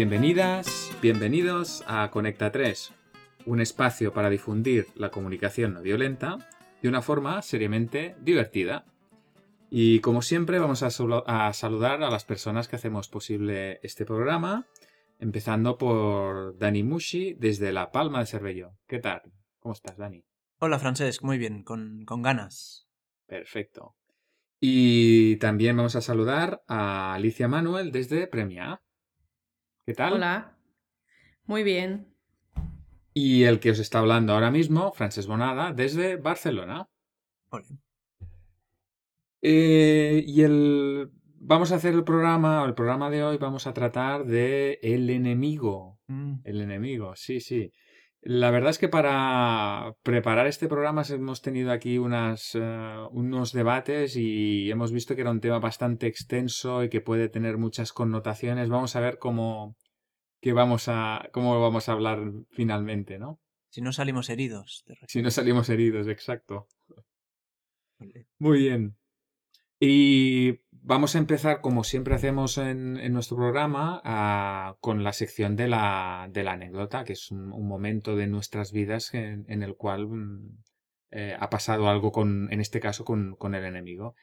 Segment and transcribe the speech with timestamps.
[0.00, 2.94] Bienvenidas, bienvenidos a Conecta 3,
[3.44, 6.38] un espacio para difundir la comunicación no violenta
[6.80, 8.86] de una forma seriamente divertida.
[9.68, 10.88] Y como siempre vamos a,
[11.52, 14.66] saludar a las personas que hacemos posible este programa,
[15.18, 18.78] empezando por Dani Mushi desde La Palma de Cervello.
[18.86, 19.20] ¿Qué tal?
[19.58, 20.24] ¿Cómo estás, Dani?
[20.60, 22.88] Hola, Francesc, muy bien, con, con ganas.
[23.26, 23.96] Perfecto.
[24.60, 28.80] Y también vamos a saludar a Alicia Manuel desde Premia.
[29.90, 30.12] ¿Qué tal?
[30.12, 30.56] Hola.
[31.46, 32.14] Muy bien.
[33.12, 36.88] Y el que os está hablando ahora mismo, Frances Bonada, desde Barcelona.
[37.48, 37.66] Hola.
[39.42, 41.10] Eh, y el.
[41.40, 45.98] Vamos a hacer el programa, el programa de hoy vamos a tratar de el enemigo.
[46.06, 46.34] Mm.
[46.44, 47.72] El enemigo, sí, sí.
[48.22, 54.14] La verdad es que para preparar este programa hemos tenido aquí unas, eh, unos debates
[54.16, 58.68] y hemos visto que era un tema bastante extenso y que puede tener muchas connotaciones.
[58.68, 59.74] Vamos a ver cómo,
[60.42, 63.40] qué vamos a, cómo vamos a hablar finalmente, ¿no?
[63.70, 64.84] Si no salimos heridos.
[65.06, 66.66] Si no salimos heridos, exacto.
[68.38, 68.96] Muy bien.
[69.78, 76.28] Y vamos a empezar, como siempre hacemos en, nuestro programa, con la sección de la,
[76.32, 80.58] de la, anécdota, que es un, momento de nuestras vidas en, el cual mm,
[81.12, 84.14] eh, ha pasado algo con, en este caso, con, el enemigo.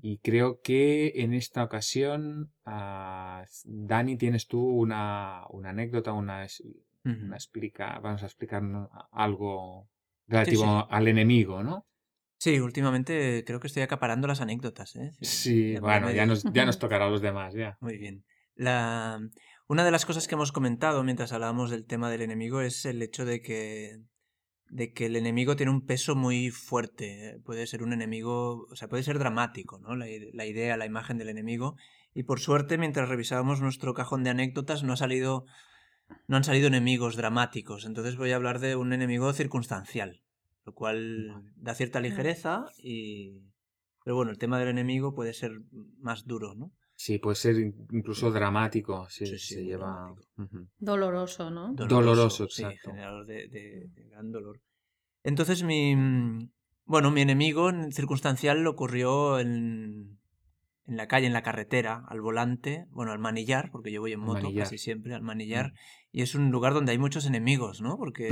[0.00, 8.22] Y creo que en esta ocasión, ah, Dani, tienes tú una, anécdota, una, explica, vamos
[8.22, 8.62] a explicar
[9.12, 9.88] algo
[10.26, 11.86] relativo al enemigo, ¿no?
[12.42, 14.96] Sí, últimamente creo que estoy acaparando las anécdotas.
[14.96, 15.12] ¿eh?
[15.20, 17.78] Sí, bueno, ya nos, ya nos tocará a los demás, ya.
[17.80, 18.24] Muy bien.
[18.56, 19.20] La...
[19.68, 23.00] Una de las cosas que hemos comentado mientras hablábamos del tema del enemigo es el
[23.00, 24.00] hecho de que,
[24.70, 27.38] de que el enemigo tiene un peso muy fuerte.
[27.44, 29.94] Puede ser un enemigo, o sea, puede ser dramático, ¿no?
[29.94, 31.76] La, la idea, la imagen del enemigo.
[32.12, 35.44] Y por suerte, mientras revisábamos nuestro cajón de anécdotas, no ha salido,
[36.26, 37.84] no han salido enemigos dramáticos.
[37.84, 40.22] Entonces voy a hablar de un enemigo circunstancial
[40.64, 43.40] lo cual da cierta ligereza y...
[44.04, 45.52] Pero bueno, el tema del enemigo puede ser
[45.98, 46.72] más duro, ¿no?
[46.96, 47.56] Sí, puede ser
[47.90, 50.14] incluso dramático, sí, se lleva...
[50.78, 51.72] Doloroso, ¿no?
[51.72, 52.76] Doloroso, exacto.
[52.76, 54.60] Sí, generador de, gran dolor.
[55.22, 55.96] Entonces mi...
[56.84, 60.18] Bueno, mi enemigo en circunstancial ocurrió en,
[60.86, 64.20] en la calle, en la carretera, al volante, bueno, al manillar, porque yo voy en
[64.20, 65.76] moto casi siempre, al manillar, mm.
[66.10, 67.96] y es un lugar donde hay muchos enemigos, ¿no?
[67.96, 68.28] Porque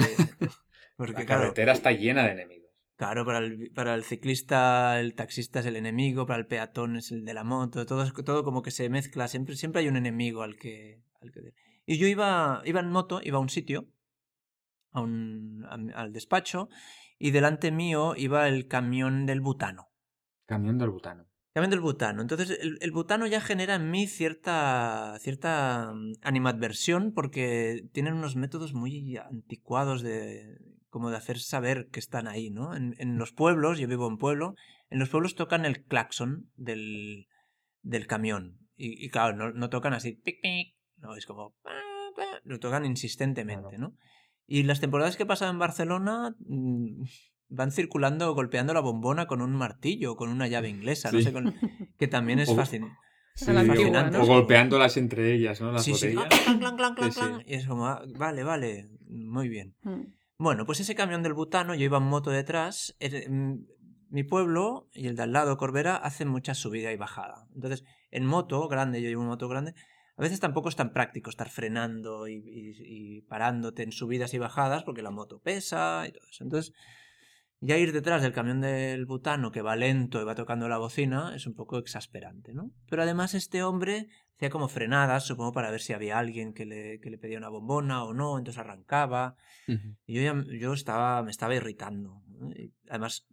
[1.09, 2.61] la carretera está llena de enemigos.
[3.01, 7.11] Claro, para el, para el ciclista, el taxista es el enemigo, para el peatón es
[7.11, 10.43] el de la moto, todo, todo como que se mezcla, siempre, siempre hay un enemigo
[10.43, 11.55] al que, al que...
[11.87, 13.89] Y yo iba, iba en moto, iba a un sitio,
[14.91, 16.69] a un, al despacho,
[17.19, 19.89] y delante mío iba el camión del butano.
[20.45, 21.25] Camión del butano.
[21.55, 22.21] Camión del butano.
[22.21, 28.37] Entonces, el, el, butano ya genera en mí cierta, cierta mm, animadversión porque tienen unos
[28.37, 30.59] métodos muy anticuados de
[30.91, 32.77] como de hacer saber que están ahí, ¿no?
[32.77, 34.55] En, en los pueblos, yo vivo en pueblo,
[34.91, 37.29] en los pueblos tocan el claxon del,
[37.83, 38.59] del camión.
[38.77, 41.55] Y, y claro, no, no, tocan así, pic, pic, no, es como,
[42.45, 43.95] lo tocan insistentemente, ¿no?
[44.47, 47.03] Y las temporadas que he pasado en Barcelona mm,
[47.49, 51.55] van circulando, golpeando la bombona con un martillo, con una llave inglesa, no sé, con,
[51.99, 52.97] que también es fascinante.
[54.19, 55.73] o, golpeándolas entre ellas, ¿no?
[55.73, 56.27] Las botellas.
[57.47, 59.77] y es como, ah, vale, vale, muy bien.
[59.83, 60.20] Mm.
[60.41, 62.97] Bueno, pues ese camión del butano, yo iba en moto detrás.
[63.29, 63.57] Mm,
[64.09, 67.47] mi pueblo y el de al lado, Corbera, hacen mucha subida y bajada.
[67.55, 69.75] Entonces, en moto grande, yo llevo una moto grande,
[70.17, 75.03] a veces tampoco es tan práctico estar frenando y, parándote en subidas y bajadas porque
[75.03, 76.43] la moto pesa y todo eso.
[76.43, 76.73] Entonces,
[77.61, 81.35] ya ir detrás del camión del butano que va lento y va tocando la bocina
[81.37, 82.73] es un poco exasperante, ¿no?
[82.89, 86.99] Pero además este hombre hacía como frenadas, supongo para ver si había alguien que le,
[87.01, 89.37] que le pedía una bombona o no, entonces arrancaba.
[90.07, 92.23] Y yo, ya, yo estaba, me estaba irritando.
[92.89, 93.27] además,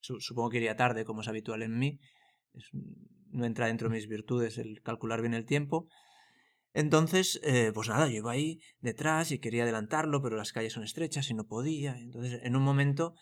[0.00, 1.98] supongo que iría tarde, como es habitual en mí.
[3.30, 5.88] no entra dentro de mis virtudes el calcular bien el tiempo.
[6.74, 10.84] Entonces, eh, pues nada, yo iba ahí detrás y quería adelantarlo, pero las calles son
[10.84, 11.98] estrechas y no podía.
[11.98, 13.14] Entonces, en un momento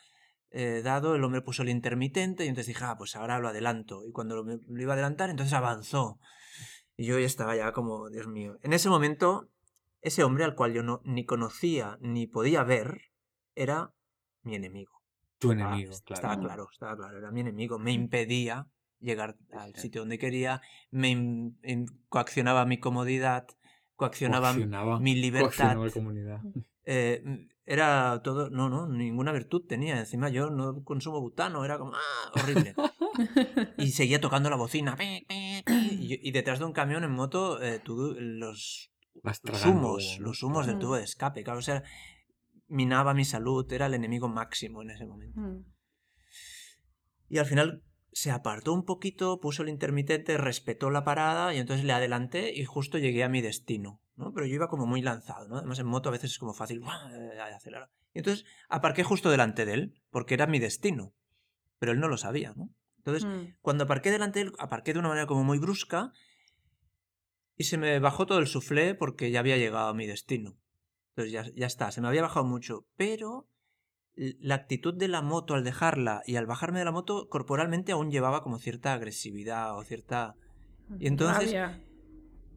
[0.50, 4.04] eh, dado, el hombre puso el intermitente y entonces dije, ah, pues ahora lo adelanto.
[4.06, 6.18] Y cuando lo, lo iba a adelantar, entonces avanzó.
[6.96, 8.58] Y yo ya estaba ya como, Dios mío.
[8.62, 9.48] En ese momento,
[10.00, 13.10] ese hombre al cual yo no, ni conocía ni podía ver,
[13.54, 13.92] era
[14.42, 15.00] mi enemigo.
[15.38, 16.20] Tu enemigo, claro.
[16.20, 17.78] Estaba claro, estaba claro, era mi enemigo.
[17.78, 18.66] Me impedía
[18.98, 20.60] llegar al sitio donde quería,
[20.90, 21.52] me
[22.08, 23.46] coaccionaba mi comodidad,
[23.96, 24.52] coaccionaba,
[25.00, 25.76] mi libertad.
[25.92, 26.40] comunidad.
[26.92, 27.22] Eh,
[27.66, 30.00] era todo, no, no, ninguna virtud tenía.
[30.00, 32.74] Encima yo no consumo butano, era como, ah, horrible.
[33.78, 34.96] y seguía tocando la bocina.
[35.68, 38.90] Y, detrás de un camión en moto, eh, tú, los
[39.22, 41.84] los humos, los humos del tubo de escape, claro, o sea,
[42.66, 45.40] minaba mi salud, era el enemigo máximo en ese momento.
[45.40, 45.64] Mm.
[47.28, 51.84] Y al final se apartó un poquito, puso el intermitente, respetó la parada y entonces
[51.84, 54.32] le adelanté y justo llegué a mi destino, ¿no?
[54.32, 55.56] Pero yo iba como muy lanzado, ¿no?
[55.56, 56.82] Además en moto a veces es como fácil,
[57.54, 57.90] acelerar.
[58.14, 61.14] Y entonces aparqué justo delante de él, porque era mi destino,
[61.78, 62.70] pero él no lo sabía, ¿no?
[62.98, 63.56] Entonces, mm.
[63.62, 66.12] cuando aparqué delante de él, aparqué de una manera como muy brusca
[67.56, 70.58] y se me bajó todo el suflé porque ya había llegado a mi destino.
[71.10, 73.48] Entonces ya, ya está, se me había bajado mucho, pero
[74.14, 78.10] la actitud de la moto al dejarla y al bajarme de la moto corporalmente aún
[78.10, 80.36] llevaba como cierta agresividad o cierta...
[80.98, 81.54] Y entonces...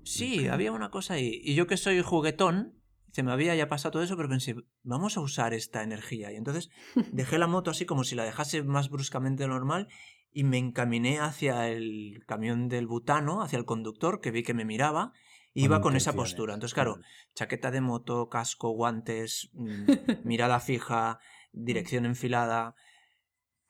[0.03, 1.41] Sí, había una cosa ahí.
[1.43, 2.79] Y yo que soy juguetón,
[3.11, 6.31] se me había ya pasado todo eso, pero pensé, vamos a usar esta energía.
[6.31, 6.69] Y entonces
[7.11, 9.87] dejé la moto así como si la dejase más bruscamente de lo normal
[10.31, 14.65] y me encaminé hacia el camión del butano, hacia el conductor, que vi que me
[14.65, 15.13] miraba,
[15.53, 16.55] iba con esa postura.
[16.55, 16.99] Entonces, claro,
[17.35, 19.85] chaqueta de moto, casco, guantes, mm,
[20.23, 21.19] mirada fija,
[21.51, 22.73] dirección enfilada.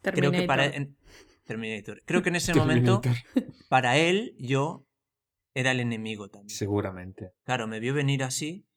[0.02, 0.72] Creo que para
[1.46, 2.02] Terminator.
[2.06, 3.02] Creo que en ese momento,
[3.68, 4.86] para él, yo
[5.54, 6.50] era el enemigo también.
[6.50, 7.32] Seguramente.
[7.44, 8.68] Claro, me vio venir así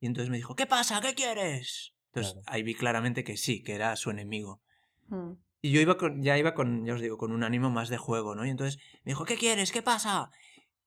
[0.00, 1.00] y entonces me dijo, ¿qué pasa?
[1.00, 1.94] ¿Qué quieres?
[2.12, 4.62] Entonces ahí vi claramente que sí, que era su enemigo.
[5.08, 5.32] Mm.
[5.60, 7.96] Y yo iba con, ya iba con, ya os digo, con un ánimo más de
[7.96, 8.44] juego, ¿no?
[8.44, 9.72] Y entonces me dijo, ¿qué quieres?
[9.72, 10.30] ¿Qué pasa?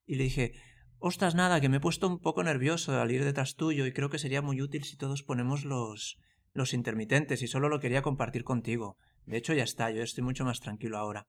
[0.06, 0.54] Y le dije,
[1.00, 4.10] ostras, nada, que me he puesto un poco nervioso al ir detrás tuyo y creo
[4.10, 6.20] que sería muy útil si todos ponemos los,
[6.54, 8.98] los intermitentes y solo lo quería compartir contigo.
[9.26, 11.28] De hecho, ya está, yo estoy mucho más tranquilo ahora.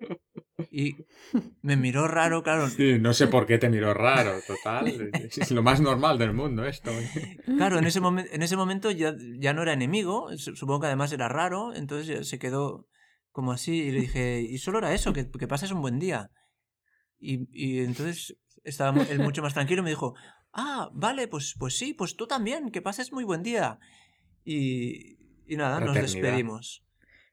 [0.70, 0.96] Y
[1.62, 2.68] me miró raro, claro.
[2.68, 5.10] Sí, no sé por qué te miró raro, total.
[5.12, 6.90] Es lo más normal del mundo esto.
[7.56, 11.28] Claro, en ese, en ese momento ya, ya no era enemigo, supongo que además era
[11.28, 12.88] raro, entonces se quedó
[13.30, 16.30] como así y le dije, y solo era eso, que, que pases un buen día.
[17.20, 20.14] Y, y entonces estaba él mucho más tranquilo y me dijo,
[20.52, 23.78] ah, vale, pues, pues sí, pues tú también, que pases muy buen día.
[24.44, 26.84] Y, y nada, nos despedimos.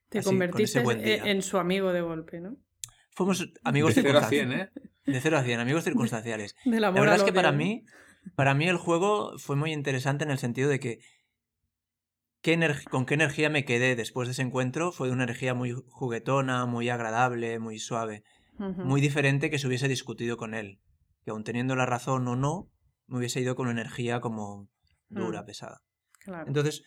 [0.09, 2.57] Te convertiste en su amigo de golpe, ¿no?
[3.15, 4.67] Fuimos amigos de circunstanciales.
[4.67, 4.71] ¿eh?
[5.05, 6.55] De 0 a 100, amigos circunstanciales.
[6.65, 7.85] la verdad es que para mí,
[8.35, 10.99] para mí el juego fue muy interesante en el sentido de que
[12.91, 16.89] con qué energía me quedé después de ese encuentro fue una energía muy juguetona, muy
[16.89, 18.23] agradable, muy suave.
[18.57, 20.79] Muy diferente que se hubiese discutido con él.
[21.25, 22.71] Que aun teniendo la razón o no,
[23.07, 24.69] me hubiese ido con una energía como
[25.09, 25.45] dura, mm.
[25.45, 25.81] pesada.
[26.47, 26.83] Entonces,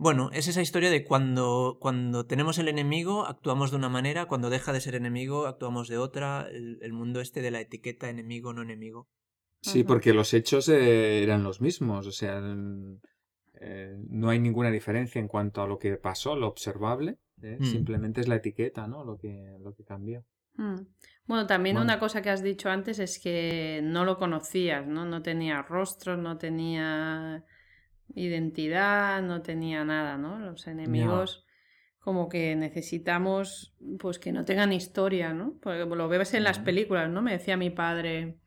[0.00, 4.48] bueno, es esa historia de cuando, cuando tenemos el enemigo, actuamos de una manera, cuando
[4.48, 8.62] deja de ser enemigo, actuamos de otra, el, mundo este de la etiqueta enemigo, no
[8.62, 9.10] enemigo.
[9.60, 12.40] Sí, porque los hechos eh, eran los mismos, o sea,
[13.60, 17.58] eh, no hay ninguna diferencia en cuanto a lo que pasó, lo observable, ¿eh?
[17.60, 17.64] mm.
[17.66, 19.04] simplemente es la etiqueta, ¿no?
[19.04, 20.24] Lo que, lo que cambió.
[20.54, 20.80] Mm.
[21.26, 25.04] Bueno, también una cosa que has dicho antes es que no lo conocías, ¿no?
[25.04, 27.44] No tenía rostro, no tenía
[28.14, 30.38] identidad, no tenía nada, ¿no?
[30.38, 31.46] Los enemigos
[31.98, 35.58] como que necesitamos pues que no tengan historia, ¿no?
[35.60, 37.22] Porque lo ves en las películas, ¿no?
[37.22, 38.38] Me decía mi padre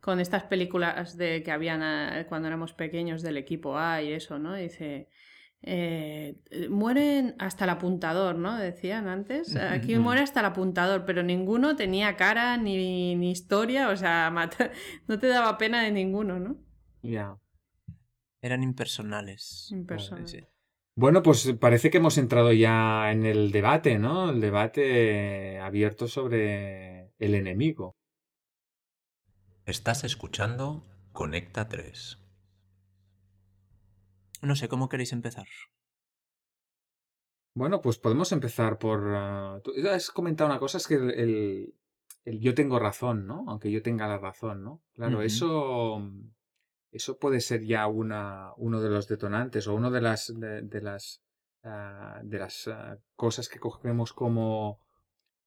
[0.00, 4.38] con estas películas de que habían ah, cuando éramos pequeños del equipo A y eso,
[4.38, 4.54] ¿no?
[4.54, 5.08] Dice,
[5.62, 6.36] eh,
[6.68, 8.58] mueren hasta el apuntador, ¿no?
[8.58, 9.56] Decían antes.
[9.56, 14.30] Aquí muere hasta el apuntador, pero ninguno tenía cara ni, ni historia, o sea,
[15.06, 16.56] no te daba pena de ninguno, ¿no?
[17.02, 17.36] Ya.
[18.42, 19.68] Eran impersonales.
[20.96, 24.30] Bueno, pues parece que hemos entrado ya en el debate, ¿no?
[24.30, 27.96] El debate abierto sobre el enemigo.
[29.64, 32.18] Estás escuchando Conecta 3.
[34.42, 35.46] No sé, ¿cómo queréis empezar?
[37.54, 39.06] Bueno, pues podemos empezar por...
[39.06, 41.74] Uh, tú has comentado una cosa, es que el,
[42.40, 43.44] yo tengo razón, ¿no?
[43.46, 44.82] Aunque yo tenga la razón, ¿no?
[44.94, 46.02] Claro, eso
[46.92, 51.22] eso puede ser ya una, uno de los detonantes o una de las, de, las,
[51.64, 54.78] ah, de las ah, cosas que cogemos como,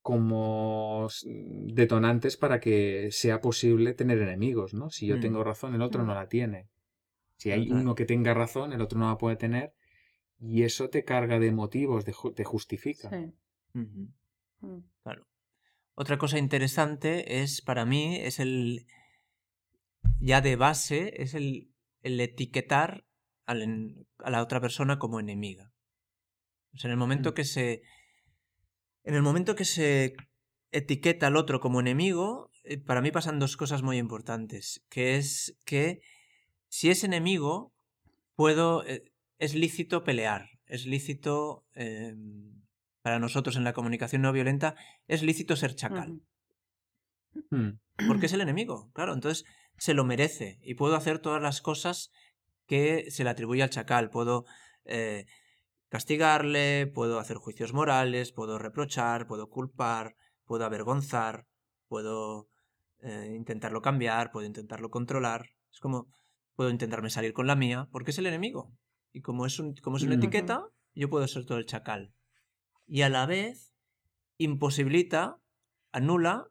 [0.01, 4.89] como detonantes para que sea posible tener enemigos, ¿no?
[4.89, 5.19] Si yo mm.
[5.19, 6.67] tengo razón, el otro no la tiene.
[7.37, 9.73] Si hay uno que tenga razón, el otro no la puede tener.
[10.39, 13.11] Y eso te carga de motivos, te justifica.
[13.73, 14.07] Mm.
[15.03, 15.27] Claro.
[15.93, 18.87] Otra cosa interesante es, para mí, es el,
[20.19, 23.05] ya de base es el, el etiquetar
[23.45, 25.71] a la otra persona como enemiga.
[26.73, 27.33] O sea, en el momento mm.
[27.33, 27.81] que se.
[29.03, 30.15] En el momento que se
[30.71, 34.83] etiqueta al otro como enemigo, eh, para mí pasan dos cosas muy importantes.
[34.89, 36.01] Que es que
[36.67, 37.73] si es enemigo,
[38.35, 38.85] puedo.
[38.85, 40.49] Eh, es lícito pelear.
[40.65, 41.65] Es lícito.
[41.73, 42.55] Em,
[43.05, 44.73] para nosotros en la comunicación no violenta,
[45.07, 46.23] es lícito ser chacal.
[48.07, 49.13] Porque es el enemigo, claro.
[49.13, 49.45] Entonces,
[49.77, 52.11] se lo merece y puedo hacer todas las cosas
[52.65, 54.09] que se le atribuye al chacal.
[54.09, 54.45] Puedo
[54.85, 55.25] eh,
[55.89, 60.15] castigarle, puedo hacer juicios morales, puedo reprochar, puedo culpar,
[60.45, 61.45] puedo avergonzar,
[61.87, 62.47] puedo
[63.01, 65.51] eh, intentarlo cambiar, puedo intentarlo controlar.
[65.71, 66.07] Es como,
[66.55, 68.71] puedo intentarme salir con la mía, porque es el enemigo.
[69.11, 72.13] Y como es, un, como es una etiqueta, yo puedo ser todo el chacal.
[72.87, 73.73] Y a la vez,
[74.37, 75.37] imposibilita,
[75.91, 76.47] anula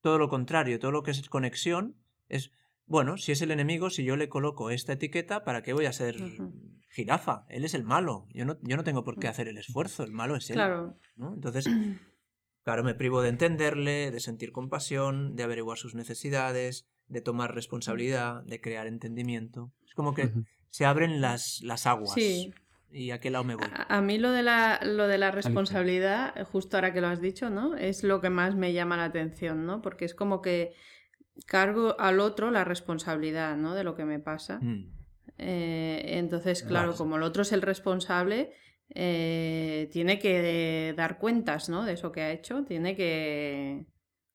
[0.00, 1.96] todo lo contrario, todo lo que es conexión,
[2.32, 2.50] es,
[2.86, 5.92] bueno, si es el enemigo, si yo le coloco esta etiqueta, ¿para qué voy a
[5.92, 6.16] ser
[6.88, 7.44] jirafa?
[7.48, 8.26] Él es el malo.
[8.32, 10.56] Yo no, yo no tengo por qué hacer el esfuerzo, el malo es él.
[10.56, 10.98] Claro.
[11.16, 11.66] Entonces,
[12.64, 18.42] claro, me privo de entenderle, de sentir compasión, de averiguar sus necesidades, de tomar responsabilidad,
[18.44, 19.72] de crear entendimiento.
[19.86, 20.32] Es como que
[20.70, 22.14] se abren las, las aguas.
[22.14, 22.52] Sí.
[22.90, 23.66] ¿Y a qué lado me voy?
[23.88, 27.48] A, mí lo de, la, lo de la responsabilidad, justo ahora que lo has dicho,
[27.48, 27.74] ¿no?
[27.74, 29.80] Es lo que más me llama la atención, ¿no?
[29.80, 30.74] Porque es como que
[31.46, 33.74] cargo al otro la responsabilidad, ¿no?
[33.74, 34.58] De lo que me pasa.
[34.60, 34.92] Mm.
[35.38, 38.52] Eh, entonces, claro, como el otro es el responsable,
[38.94, 41.84] eh, tiene que dar cuentas, ¿no?
[41.84, 42.64] De eso que ha hecho.
[42.64, 43.86] Tiene que,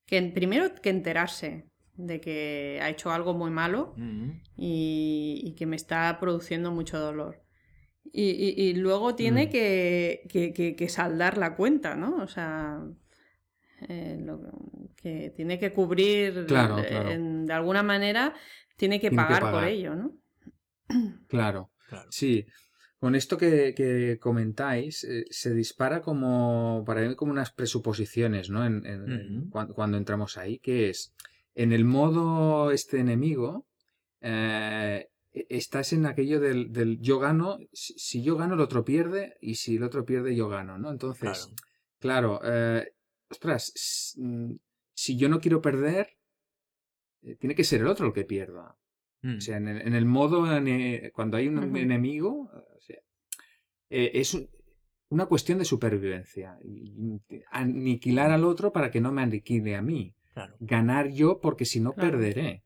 [0.06, 4.30] que primero que enterarse de que ha hecho algo muy malo mm.
[4.56, 7.44] y, que me está produciendo mucho dolor.
[8.20, 9.50] Y, luego tiene mm.
[9.50, 12.18] que, que, saldar la cuenta, ¿no?
[12.18, 12.82] O sea,
[13.88, 14.25] eh,
[14.96, 18.34] que tiene que cubrir de alguna manera,
[18.75, 20.17] tiene que, pagar, por ello, ¿no?
[21.27, 21.72] Claro,
[22.10, 22.46] sí.
[23.00, 28.65] Con esto que, comentáis, eh, se dispara como, para mí, como unas presuposiciones, ¿no?
[28.65, 31.13] En, cuando, entramos ahí, que es,
[31.53, 33.67] en el modo este enemigo,
[34.22, 39.55] eh, e, estás en aquello del, yo gano, si, yo gano el otro pierde y
[39.55, 40.89] si el otro pierde yo gano, ¿no?
[40.89, 41.53] Entonces,
[42.00, 42.93] claro, eh,
[43.29, 44.53] ostras, mm,
[44.93, 46.17] si yo no quiero perder,
[47.22, 48.77] eh, tiene que ser el otro el que pierda.
[49.24, 49.41] O mm.
[49.41, 50.46] sea, en el, modo,
[51.13, 52.51] cuando hay un enemigo,
[53.89, 54.38] es
[55.10, 56.57] una cuestión de supervivencia.
[57.51, 60.15] Aniquilar al otro para que no me aniquile a mí.
[60.60, 62.63] Ganar yo porque si no perderé.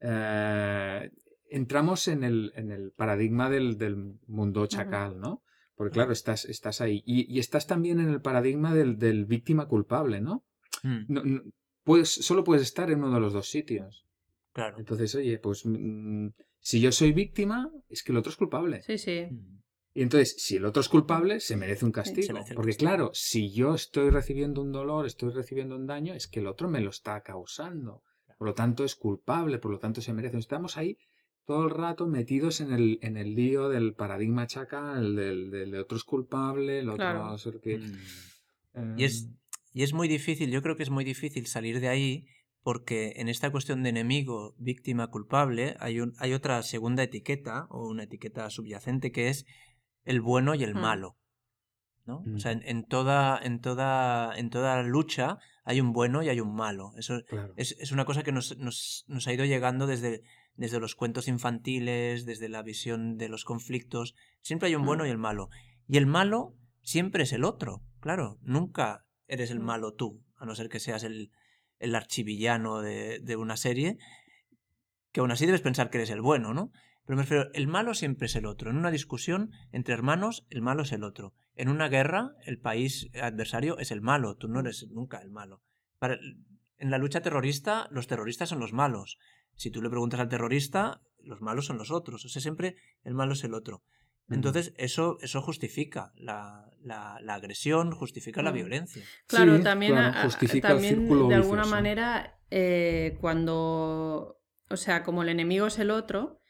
[0.00, 1.10] Eh,
[1.50, 5.43] entramos en el, en el paradigma del, del mundo chacal, ¿no?
[5.76, 7.02] Porque claro, estás, estás ahí.
[7.04, 10.44] Y, estás también en el paradigma del, del víctima culpable, ¿no?
[10.82, 11.50] Mm.
[11.82, 14.06] pues, solo puedes estar en uno de los dos sitios.
[14.52, 14.78] Claro.
[14.78, 16.28] Entonces, oye, pues mm,
[16.60, 18.82] si yo soy víctima, es que el otro es culpable.
[18.82, 19.26] Sí, sí.
[19.30, 19.62] Mm.
[19.96, 22.38] Y entonces, si el otro es culpable, se merece un castigo.
[22.56, 26.48] porque claro, si yo estoy recibiendo un dolor, estoy recibiendo un daño, es que el
[26.48, 28.02] otro me lo está causando.
[28.36, 30.36] Por lo tanto, es culpable, por lo tanto, se merece.
[30.38, 30.98] Estamos ahí
[31.46, 35.96] todo el rato metidos en el, en el lío del paradigma chaca, el del, otro
[35.96, 37.78] es culpable, el otro es que...
[37.78, 38.98] Mm.
[38.98, 39.36] y, es, em,
[39.72, 42.26] y es muy difícil, yo creo que es muy difícil salir de ahí
[42.62, 47.86] porque en esta cuestión de enemigo, víctima, culpable, hay, un, hay otra segunda etiqueta o
[47.86, 49.44] una etiqueta subyacente que es
[50.04, 50.80] el bueno y el mm.
[50.80, 51.18] malo.
[52.06, 52.24] ¿no?
[52.34, 52.60] O sea, mm.
[52.64, 56.92] en, toda, en, toda, en toda lucha hay un bueno y hay un malo.
[56.96, 57.20] Eso
[57.56, 60.22] es, es, una cosa que nos, nos, nos, ha ido llegando desde,
[60.56, 64.14] desde los cuentos infantiles, desde la visión de los conflictos.
[64.40, 65.06] Siempre hay un bueno mm.
[65.06, 65.50] y el malo.
[65.86, 68.38] Y el malo siempre es el otro, claro.
[68.42, 71.30] Nunca eres el malo tú, a no ser que seas el,
[71.78, 73.98] el archivillano de, de una serie,
[75.12, 76.72] que aún así debes pensar que eres el bueno, ¿no?
[77.06, 78.70] Pero me refiero, el malo siempre es el otro.
[78.70, 81.34] En una discusión entre hermanos, el malo es el otro.
[81.54, 84.36] En una guerra, el país adversario es el malo.
[84.36, 85.60] Tú no eres nunca el malo.
[85.98, 86.18] Para,
[86.78, 89.18] en la lucha terrorista, los terroristas son los malos.
[89.56, 92.24] Si tú le preguntas al terrorista, los malos son los otros.
[92.24, 93.82] O sea, siempre el malo es el otro.
[94.30, 99.02] Entonces, eso, eso justifica la, la, agresión, justifica la violencia.
[99.26, 99.94] Claro, también,
[100.62, 106.40] también de alguna manera, eh, cuando, o sea, como el enemigo es el otro,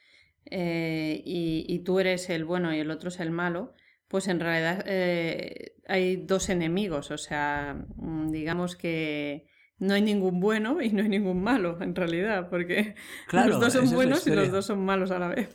[0.46, 3.73] eh, y, tú eres el bueno y el otro es el malo,
[4.06, 9.46] pues en realidad eh, hay dos enemigos, o sea, mm, digamos que
[9.78, 12.95] no hay ningún bueno y no hay ningún malo en realidad, porque
[13.33, 15.50] los dos son buenos y los dos son malos a la vez.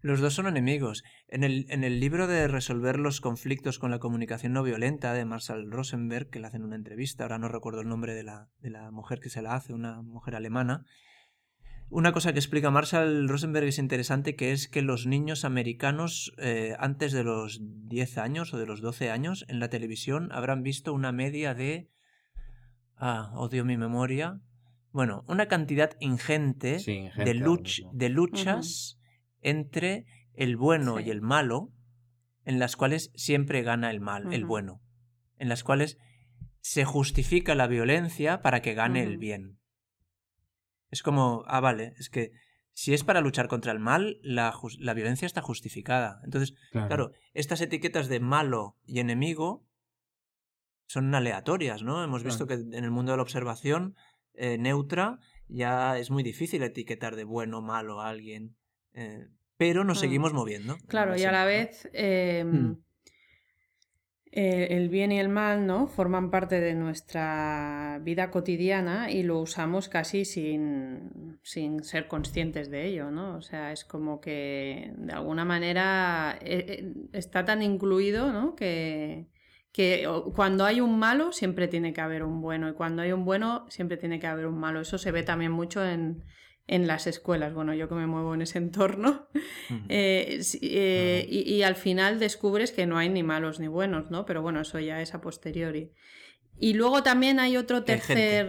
[0.00, 1.04] Los dos son enemigos.
[1.28, 5.24] En el, en el libro de Resolver los conflictos con la comunicación no violenta de
[5.24, 8.70] Marshall Rosenberg, que le hacen una entrevista, ahora no recuerdo el nombre de la, de
[8.70, 10.84] la mujer que se la hace, una mujer alemana,
[11.94, 16.74] una cosa que explica Marshall Rosenberg es interesante, que es que los niños americanos eh,
[16.78, 20.94] antes de los 10 años o de los 12 años en la televisión habrán visto
[20.94, 21.90] una media de...
[23.04, 24.40] Ah, odio mi memoria.
[24.92, 27.10] Bueno, una cantidad ingente, de,
[27.92, 29.00] de, luchas
[29.40, 31.72] entre el bueno y el malo,
[32.44, 34.80] en las cuales siempre gana el mal, el bueno,
[35.38, 35.98] en las cuales
[36.60, 39.58] se justifica la violencia para que gane el bien.
[40.90, 42.30] Es como, ah, vale, es que
[42.72, 44.54] si es para luchar contra el mal, la,
[44.94, 46.20] violencia está justificada.
[46.22, 47.10] Entonces, claro.
[47.34, 49.66] estas etiquetas de malo y enemigo
[50.92, 52.04] son aleatorias, ¿no?
[52.04, 53.96] Hemos visto que en el mundo de la observación
[54.34, 55.18] eh, neutra
[55.48, 58.56] ya es muy difícil etiquetar de bueno o malo a alguien,
[58.92, 60.00] eh, pero nos mm.
[60.00, 60.76] seguimos moviendo.
[60.88, 61.88] Claro, y a la vez...
[61.94, 62.82] Em, mm.
[64.34, 65.88] Eh, el bien y el mal, ¿no?
[65.88, 72.86] Forman parte de nuestra vida cotidiana y lo usamos casi sin, sin ser conscientes de
[72.86, 73.36] ello, ¿no?
[73.36, 76.38] O sea, es como que de alguna manera
[77.12, 78.54] está tan incluido, ¿no?
[78.56, 79.28] Que,
[79.72, 83.24] que cuando hay un malo siempre tiene que haber un bueno y cuando hay un
[83.24, 84.80] bueno siempre tiene que haber un malo.
[84.80, 86.24] Eso se ve también mucho en,
[86.66, 87.54] en las escuelas.
[87.54, 89.28] Bueno, yo que me muevo en ese entorno.
[89.88, 94.26] Eh, eh, y, al final descubres que no hay ni malos ni buenos, ¿no?
[94.26, 95.92] Pero bueno, eso ya es a posteriori.
[96.58, 98.46] Y luego también hay otro tercer.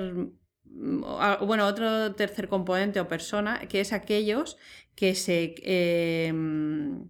[0.65, 1.01] Mm,
[1.45, 4.57] bueno, otro tercer componente o persona, que es aquellos
[4.95, 5.55] que se.
[5.63, 7.07] Em,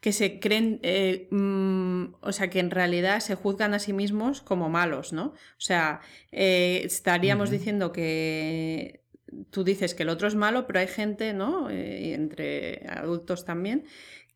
[0.00, 4.40] que se creen, eh, mm, o sea, que en realidad se juzgan a sí mismos
[4.40, 5.26] como malos, ¿no?
[5.26, 6.00] O sea,
[6.30, 9.06] estaríamos diciendo que
[9.50, 11.70] tú dices que el otro es malo, pero hay gente, ¿no?
[11.70, 13.84] Eh, entre adultos también,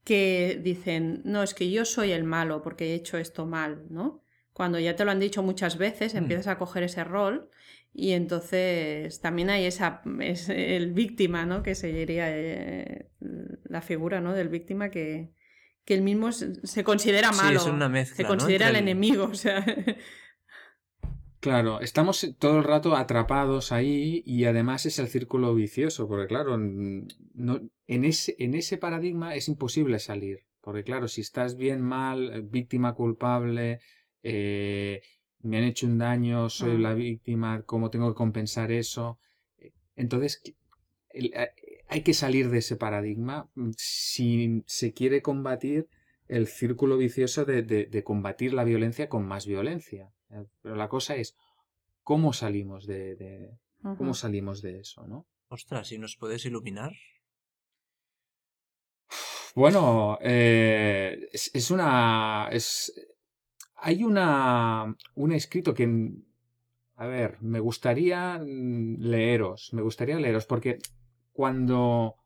[0.04, 4.22] que dicen, no, es que yo soy el malo porque he hecho esto mal, ¿no?
[4.52, 6.18] Cuando ya te lo han dicho muchas veces, mm.
[6.18, 7.50] empiezas a coger ese rol
[7.92, 11.62] y entonces también hay esa, es el víctima, ¿no?
[11.62, 13.10] Que sería eh,
[13.64, 14.34] la figura, ¿no?
[14.34, 15.30] Del víctima que,
[15.90, 17.58] que él mismo se considera malo.
[17.58, 19.64] es una mezcla, se considera el enemigo, o sea...
[21.40, 26.58] Claro, estamos todo el rato atrapados ahí y además es el círculo vicioso, porque claro,
[26.58, 32.30] no, en, ese, en ese paradigma es imposible salir, porque claro, si estás bien mal,
[32.30, 33.80] eh, víctima culpable,
[34.22, 35.00] eh,
[35.40, 36.82] me han hecho un daño, soy mm.
[36.82, 39.18] la víctima, ¿cómo tengo que compensar eso?
[39.56, 40.42] Eh, entonces,
[41.90, 45.88] hay que salir de ese paradigma mm, si se quiere combatir
[46.28, 50.12] el círculo vicioso de combatir la violencia con más violencia.
[50.30, 51.36] Eh, pero la cosa es
[52.02, 53.50] cómo salimos de,
[53.98, 55.26] cómo salimos de eso, ¿no?
[55.48, 56.92] Ostras, ¿y nos puedes iluminar?
[59.54, 62.48] Bueno, eh, es, una.
[62.52, 62.92] Es,
[63.76, 64.96] hay una.
[65.14, 66.12] Un escrito que.
[66.94, 69.70] A ver, me gustaría mm, leeros.
[69.72, 70.78] Me gustaría leeros porque
[71.32, 72.16] cuando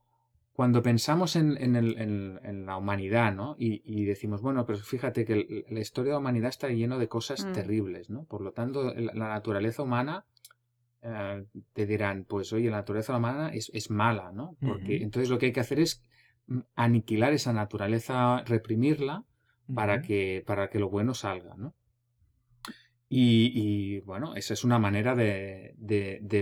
[0.55, 3.57] cuando pensamos en, en, la humanidad, ¿no?
[3.59, 7.45] Y, decimos, bueno, pero fíjate que la historia de la humanidad está lleno de cosas
[7.45, 7.53] mm.
[7.53, 8.25] terribles, ¿no?
[8.25, 10.25] Por lo tanto, la, naturaleza humana,
[11.03, 14.57] eh, te dirán, pues oye, la naturaleza humana es, mala, ¿no?
[14.61, 16.05] Porque entonces lo que hay que hacer es
[16.47, 19.25] mm, aniquilar esa naturaleza, reprimirla,
[19.75, 21.75] para, que, para que lo bueno salga, ¿no?
[23.09, 25.75] Y, bueno, esa es una manera de,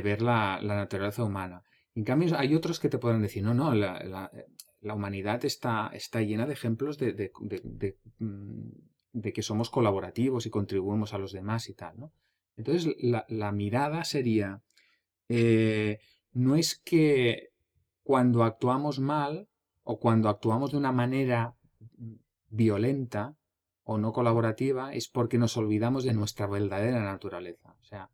[0.04, 1.62] ver la naturaleza humana.
[1.94, 4.30] En cambio, hay otros que te pueden decir, no, no, la,
[4.82, 8.68] humanidad está, está, llena de ejemplos mm,
[9.12, 12.12] de, que somos colaborativos y contribuimos a los demás y tal, ¿no?
[12.56, 14.62] Entonces, la, mirada sería,
[15.28, 16.00] eh,
[16.32, 17.50] no es que
[18.02, 19.48] cuando actuamos mal
[19.84, 21.56] o cuando actuamos de una manera
[22.48, 23.36] violenta
[23.84, 27.74] o no colaborativa, es porque nos olvidamos de nuestra verdadera naturaleza.
[27.80, 28.10] O sea,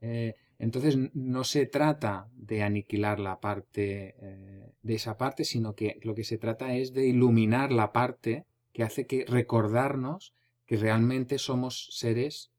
[0.00, 5.98] eh, entonces no se trata de aniquilar la parte eh, de esa parte, sino que
[6.02, 10.34] lo que se trata es de iluminar la parte que hace que recordarnos
[10.66, 12.52] que realmente somos seres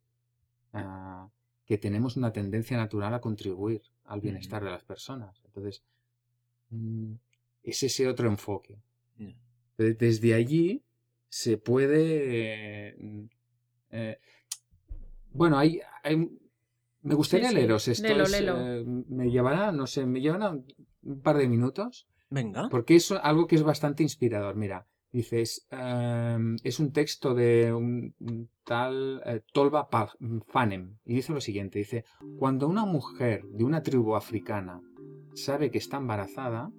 [0.73, 1.29] ah,
[1.65, 5.41] que tenemos una tendencia natural a contribuir al bienestar de las personas.
[5.45, 5.83] Entonces,
[6.69, 7.13] mm,
[7.63, 8.79] es ese otro enfoque.
[9.77, 10.83] Desde allí
[11.27, 12.95] se puede...
[12.97, 13.25] Mm,
[13.91, 14.19] eh,
[15.31, 16.29] bueno, hay, hay
[17.05, 18.07] me gustaría leeros esto.
[18.07, 22.07] Eh, me llevará, no sé, me llevará un, par de minutos.
[22.31, 22.67] Venga.
[22.69, 24.55] Porque es algo que es bastante inspirador.
[24.55, 28.15] Mira, dices, em, es un texto de un,
[28.63, 29.87] tal eh, Tolba
[30.47, 30.97] Fanem.
[31.05, 32.05] Y dice lo siguiente, dice,
[32.39, 34.81] cuando una mujer de una tribu africana
[35.35, 36.71] sabe que está embarazada,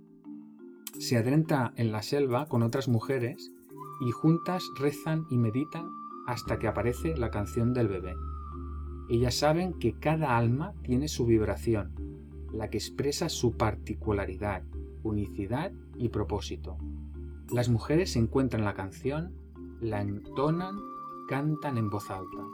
[0.98, 3.52] se adentra en la selva con otras mujeres
[4.00, 5.86] y juntas rezan y meditan
[6.26, 8.16] hasta que aparece la canción del bebé.
[9.08, 11.92] Ellas saben que cada alma tiene su vibración,
[12.52, 14.62] la que expresa su particularidad,
[15.02, 16.76] unicidad y propósito.
[17.52, 19.32] Las mujeres encuentran la canción,
[19.80, 20.76] la entonan,
[21.28, 22.44] cantan en voz alta.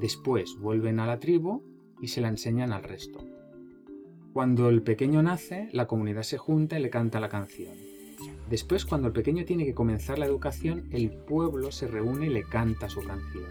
[0.00, 1.62] Después vuelven a la tribu
[2.00, 3.20] y se la enseñan al resto.
[4.34, 7.74] Cuando el pequeño nace, la comunidad se junta y le canta la canción.
[8.50, 12.42] Después, cuando el pequeño tiene que comenzar la educación, el pueblo se reúne y le
[12.42, 13.46] canta su canción.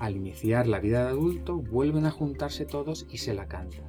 [0.00, 3.84] Al iniciar la vida de adulto, vuelven a juntarse todos y se la cantan.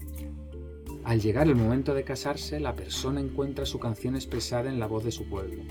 [1.06, 5.06] Al llegar el momento de casarse, la persona encuentra su canción expresada en la voz
[5.06, 5.64] de su pueblo.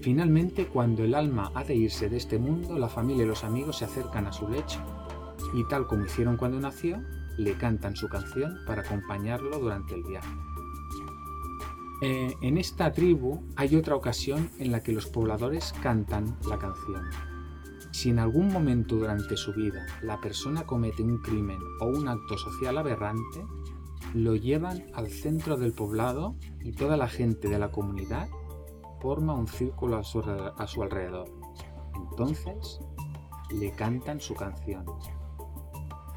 [0.00, 3.78] Finalmente, cuando el alma ha de irse de este mundo, la familia y los amigos
[3.78, 4.80] se acercan a su lecho
[5.54, 7.02] y tal como hicieron cuando nació,
[7.36, 10.34] le cantan su canción para acompañarlo durante el viaje.
[12.02, 17.04] Eh, en esta tribu hay otra ocasión en la que los pobladores cantan la canción.
[18.00, 22.38] Si en algún momento durante su vida la persona comete un crimen o un acto
[22.38, 23.44] social aberrante,
[24.14, 28.30] lo llevan al centro del poblado y toda la gente de la comunidad
[29.02, 31.28] forma un círculo a su, a su alrededor.
[31.94, 32.80] Entonces
[33.50, 34.86] le cantan su canción.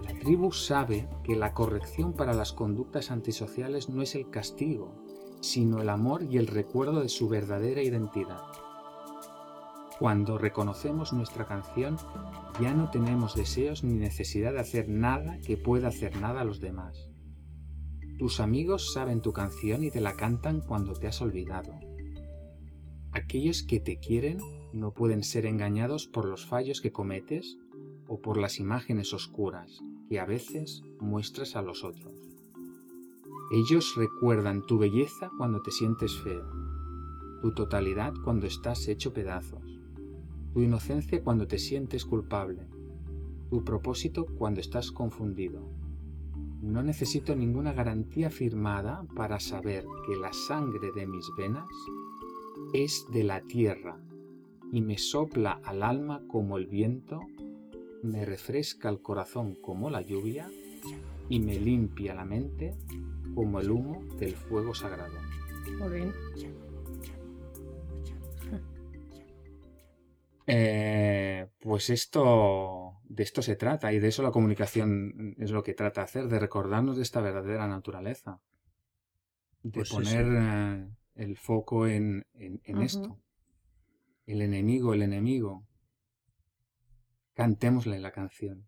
[0.06, 4.94] La tribu sabe que la corrección para las conductas antisociales no es el castigo,
[5.42, 8.63] sino el amor y el recuerdo de su verdadera identidad.
[10.04, 11.96] Cuando reconocemos nuestra canción,
[12.60, 16.60] ya no tenemos deseos ni necesidad de hacer nada que pueda hacer nada a los
[16.60, 17.10] demás.
[18.20, 21.72] Tus amigos saben tu canción y te la cantan cuando te has olvidado.
[23.14, 24.40] Aquellos que te quieren
[24.74, 27.56] no pueden ser engañados por los fallos que cometes
[28.06, 32.12] o por las imágenes oscuras que a veces muestras a los otros.
[33.54, 36.46] Ellos recuerdan tu belleza cuando te sientes feo,
[37.42, 39.73] tu totalidad cuando estás hecho pedazos,
[40.54, 42.68] tu inocencia cuando te sientes culpable,
[43.50, 45.68] tu propósito cuando estás confundido.
[46.62, 51.68] No necesito ninguna garantía firmada para saber que la sangre de mis venas
[52.74, 53.98] es de la tierra
[54.72, 57.20] y me sopla al alma como el viento
[58.04, 60.50] me refresca el corazón como la lluvia
[61.30, 62.76] y me limpia la mente
[63.34, 65.16] como el humo del fuego sagrado.
[65.80, 66.14] Muy bien.
[70.46, 75.74] Eh, pues esto, de esto se trata y de eso la comunicación es lo que
[75.74, 78.42] trata de hacer, de recordarnos de esta verdadera naturaleza,
[79.64, 83.18] de Pues poner eh, el foco en, en- en esto.
[84.26, 85.66] El enemigo, el enemigo.
[87.34, 88.68] Cantémosle la canción.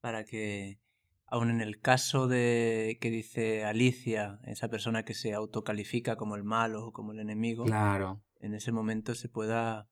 [0.00, 0.80] para que,
[1.26, 6.42] aun en el caso de que dice Alicia, esa persona que se autocalifica como el
[6.44, 9.88] malo o como el enemigo, Claro, en ese momento se pueda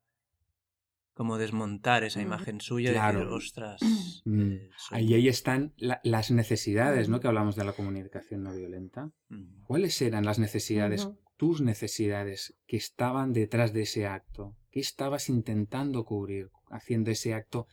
[1.20, 2.28] como desmontar esa Ujú.
[2.28, 3.18] imagen suya y Claro.
[3.18, 3.80] decir, ostras,
[4.24, 4.40] Mm.
[4.52, 7.20] eh, soy- ahí, ahí están la- las necesidades, ¿no?
[7.20, 9.10] Que hablamos de la comunicación no violenta.
[9.28, 9.64] Mm.
[9.64, 14.56] ¿Cuáles eran las necesidades, tus necesidades, que estaban detrás de ese acto?
[14.70, 17.66] ¿Qué estabas intentando cubrir haciendo ese acto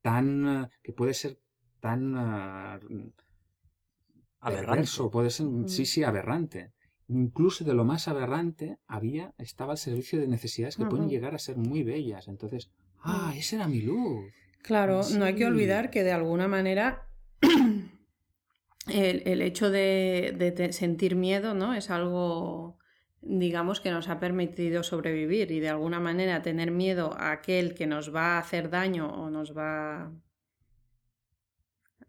[0.00, 1.40] tan, que puede ser
[1.80, 2.78] tan ah,
[4.38, 4.88] Aberrante.
[5.10, 5.86] puede ser, sí, Mm.
[5.86, 6.72] sí, aberrante.
[7.08, 11.38] Incluso de lo más aberrante había, estaba al servicio de necesidades que pueden llegar a
[11.38, 12.28] ser muy bellas.
[12.28, 12.70] Entonces,
[13.04, 14.32] ah, esa era mi luz.
[14.62, 17.08] Claro, no hay que olvidar que de alguna manera
[18.88, 21.74] el, el hecho de, de sentir miedo, ¿no?
[21.74, 22.78] Es algo,
[23.20, 27.86] digamos, que nos ha permitido sobrevivir y de alguna manera tener miedo a aquel que
[27.86, 30.12] nos va a hacer daño o nos va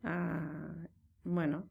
[0.03, 0.87] a,
[1.23, 1.69] bueno,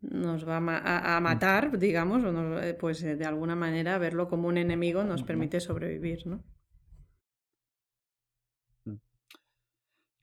[0.00, 3.98] nos va a, a- a matar, digamos, o nos- eh, pues eh, de alguna manera
[3.98, 5.26] verlo como un enemigo nos Ujú.
[5.28, 6.42] permite sobrevivir, ¿no?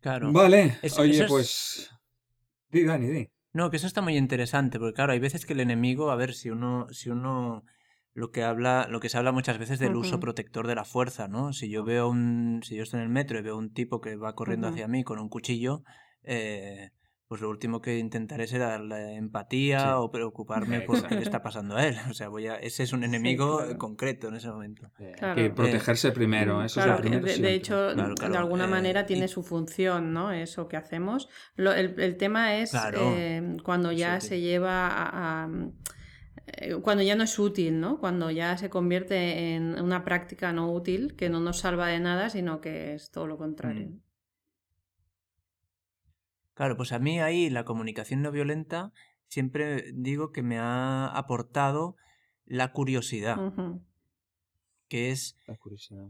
[0.05, 0.31] Claro.
[0.31, 1.89] Vale, Es- oye, es- pues...
[2.69, 3.27] Di, Dani, di.
[3.53, 6.35] No, que eso está muy interesante, porque claro, hay veces que el enemigo, a ver,
[6.35, 7.63] si uno, si uno
[8.13, 11.27] lo que habla, lo que se habla muchas veces del uso protector de la fuerza,
[11.27, 11.53] ¿no?
[11.53, 14.15] Si yo veo un, si yo estoy en el metro y veo un tipo que
[14.15, 15.81] va corriendo hacia mí con un cuchillo,
[16.21, 16.91] eh,
[17.27, 19.85] pues lo último que intentaré será darle empatía Sí.
[19.95, 21.15] o preocuparme por qué Exacto.
[21.15, 21.95] le está pasando a él.
[22.09, 23.77] O sea, voy a, ese es un enemigo claro.
[23.77, 24.91] concreto en ese momento.
[24.99, 25.35] Eh, Claro.
[25.35, 28.65] Que Eh, protegerse primero, eso Claro, es lo primero de, hecho, Claro, claro, de alguna
[28.65, 30.31] eh, manera tiene y- su función, ¿no?
[30.31, 31.27] Eso que hacemos.
[31.55, 34.41] Lo- el, el tema es Claro, eh, cuando ya sí, se sí.
[34.41, 35.49] lleva a, a-
[36.47, 37.97] eh, cuando ya no es útil, ¿no?
[37.99, 42.29] Cuando ya se convierte en una práctica no útil que no nos salva de nada,
[42.29, 43.87] sino que es todo lo contrario.
[43.89, 44.04] Mm.
[46.55, 48.91] Claro, pues a mí ahí la comunicación no violenta
[49.27, 51.97] siempre digo que me ha aportado
[52.45, 53.37] la curiosidad,
[54.87, 56.07] que es La curiosidad.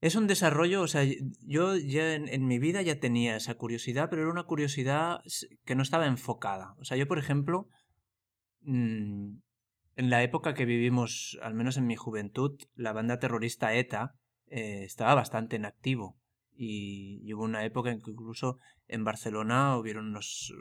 [0.00, 1.02] Es un desarrollo, o sea,
[1.40, 5.20] yo ya en, en mi vida ya tenía esa curiosidad, pero era una curiosidad
[5.64, 6.74] que no estaba enfocada.
[6.78, 7.68] O sea, yo, por ejemplo,
[8.62, 9.36] mm,
[9.96, 14.14] en la época que vivimos, al menos en mi juventud, la banda terrorista ETA
[14.48, 16.18] eh, estaba bastante en activo.
[16.56, 20.54] Y, hubo una época en que incluso en Barcelona hubieron unos,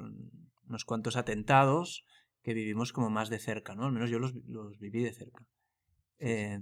[0.68, 2.06] unos cuantos atentados
[2.42, 3.86] que vivimos como más de cerca, ¿no?
[3.86, 5.46] Al menos yo los, los viví de cerca.
[6.20, 6.60] Eh,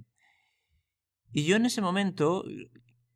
[1.32, 2.44] y yo en ese momento,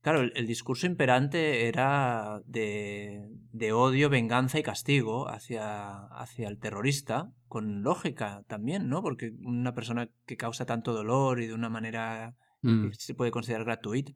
[0.05, 7.31] Claro, el, discurso imperante era de, de, odio, venganza y castigo hacia, hacia el terrorista,
[7.47, 9.01] con lógica también, ¿no?
[9.01, 12.91] Porque una persona que causa tanto dolor y de una manera que mm.
[12.91, 14.11] se puede considerar gratuita.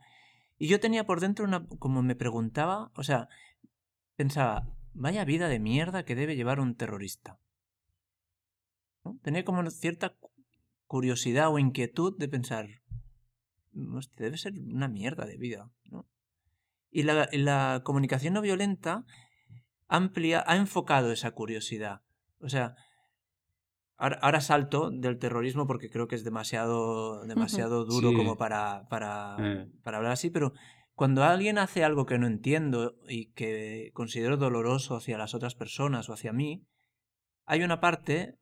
[0.59, 3.29] Y yo tenía por dentro una, como me preguntaba, o sea,
[4.15, 7.39] pensaba, vaya vida de mierda que debe llevar un terrorista.
[9.21, 10.17] Tenía como cierta
[10.85, 12.67] curiosidad o inquietud de pensar,
[13.71, 16.05] debe ser una mierda de vida, ¿no?
[16.91, 19.05] Y la, la comunicación no violenta
[19.87, 22.01] amplia, ha enfocado esa curiosidad.
[22.39, 22.75] O sea,
[23.99, 29.67] ahora, salto del terrorismo porque creo que es demasiado, demasiado duro como para, para, eh.
[29.83, 30.53] para hablar así, pero
[30.95, 36.09] cuando alguien hace algo que no entiendo y que considero doloroso hacia las otras personas
[36.09, 36.65] o hacia mí,
[37.45, 38.37] hay una parte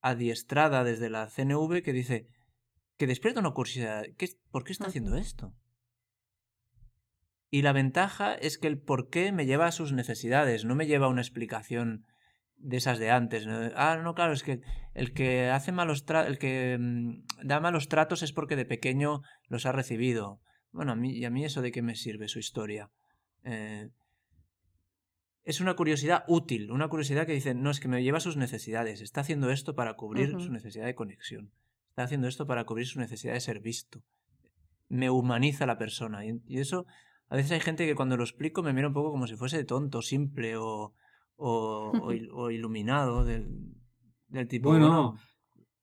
[0.00, 2.28] adiestrada desde la CNV que dice,
[2.96, 4.04] que despierta una curiosidad.
[4.16, 5.54] ¿Qué, ¿Por qué está haciendo esto?
[7.50, 10.86] Y la ventaja es que el por qué me lleva a sus necesidades, no me
[10.86, 12.04] lleva a una explicación
[12.56, 13.46] de esas de antes.
[13.76, 14.60] Ah, no, claro, es que
[14.94, 19.66] el que hace malos el que mm, da malos tratos es porque de pequeño los
[19.66, 20.40] ha recibido.
[20.72, 22.90] Bueno, a mí, y a mí eso de qué me sirve su historia.
[23.44, 23.90] Eh,
[25.44, 28.36] es una curiosidad útil, una curiosidad que dice, no, es que me lleva a sus
[28.36, 31.52] necesidades, está haciendo esto para cubrir su necesidad de conexión.
[31.90, 34.02] Está haciendo esto para cubrir su necesidad de ser visto.
[34.88, 36.24] Me humaniza la persona.
[36.24, 36.86] Y, eso,
[37.28, 39.62] a veces hay gente que cuando lo explico me mira un poco como si fuese
[39.64, 40.94] tonto, simple o,
[41.36, 43.74] o, iluminado del,
[44.28, 44.70] del tipo.
[44.70, 45.16] Bueno,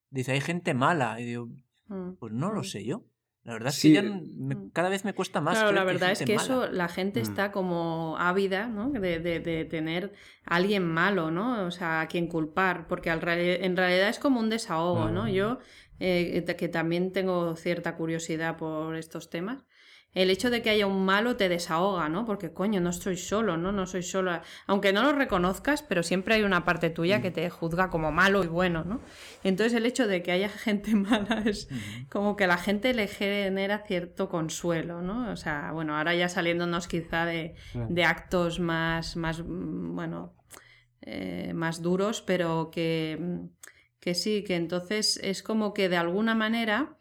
[0.10, 1.20] dice, hay gente mala.
[1.20, 1.50] Y digo,
[1.88, 2.66] mm, pues no lo mm.
[2.66, 3.06] sé yo.
[3.44, 4.70] La verdad es que ya mm.
[4.72, 5.58] cada vez me cuesta más.
[5.58, 8.92] Claro, la verdad es que eso, la gente está como ávida, ¿no?
[8.92, 10.14] De, de, de, tener
[10.46, 11.66] a alguien malo, ¿no?
[11.66, 15.28] O sea, a quien culpar, porque en realidad es como un desahogo, ¿no?
[15.28, 15.58] Yo
[16.04, 19.66] eh, que también tengo cierta curiosidad por estos temas.
[20.14, 22.26] El hecho de que haya un malo te desahoga, ¿no?
[22.26, 23.72] Porque coño, no estoy solo, ¿no?
[23.72, 24.42] No soy solo.
[24.68, 28.44] Aunque no lo reconozcas, pero siempre hay una parte tuya que te juzga como malo
[28.44, 29.00] y bueno, ¿no?
[29.44, 31.70] Entonces el hecho de que haya gente mala es
[32.10, 35.32] como que la gente le genera cierto consuelo, ¿no?
[35.32, 40.36] O sea, bueno, ahora ya saliéndonos quizá de, de actos más, más, mm, bueno,
[41.02, 43.46] eh, más duros, pero que mm,
[44.02, 46.98] que sí, que entonces es como que de alguna manera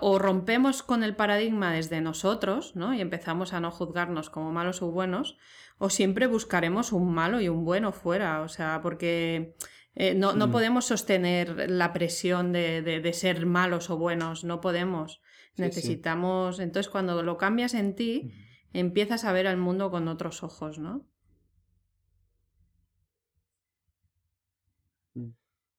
[0.00, 2.94] o rompemos con el paradigma desde nosotros, ¿no?
[2.94, 5.38] Y empezamos a no juzgarnos como malos o buenos,
[5.78, 9.54] o siempre buscaremos un malo y un bueno fuera, o sea, porque
[9.94, 15.20] eh, no, no, podemos sostener la presión de, de, ser malos o buenos, no podemos.
[15.56, 18.32] Necesitamos, entonces cuando lo cambias en ti,
[18.72, 21.04] empiezas a ver al mundo con otros ojos, ¿no?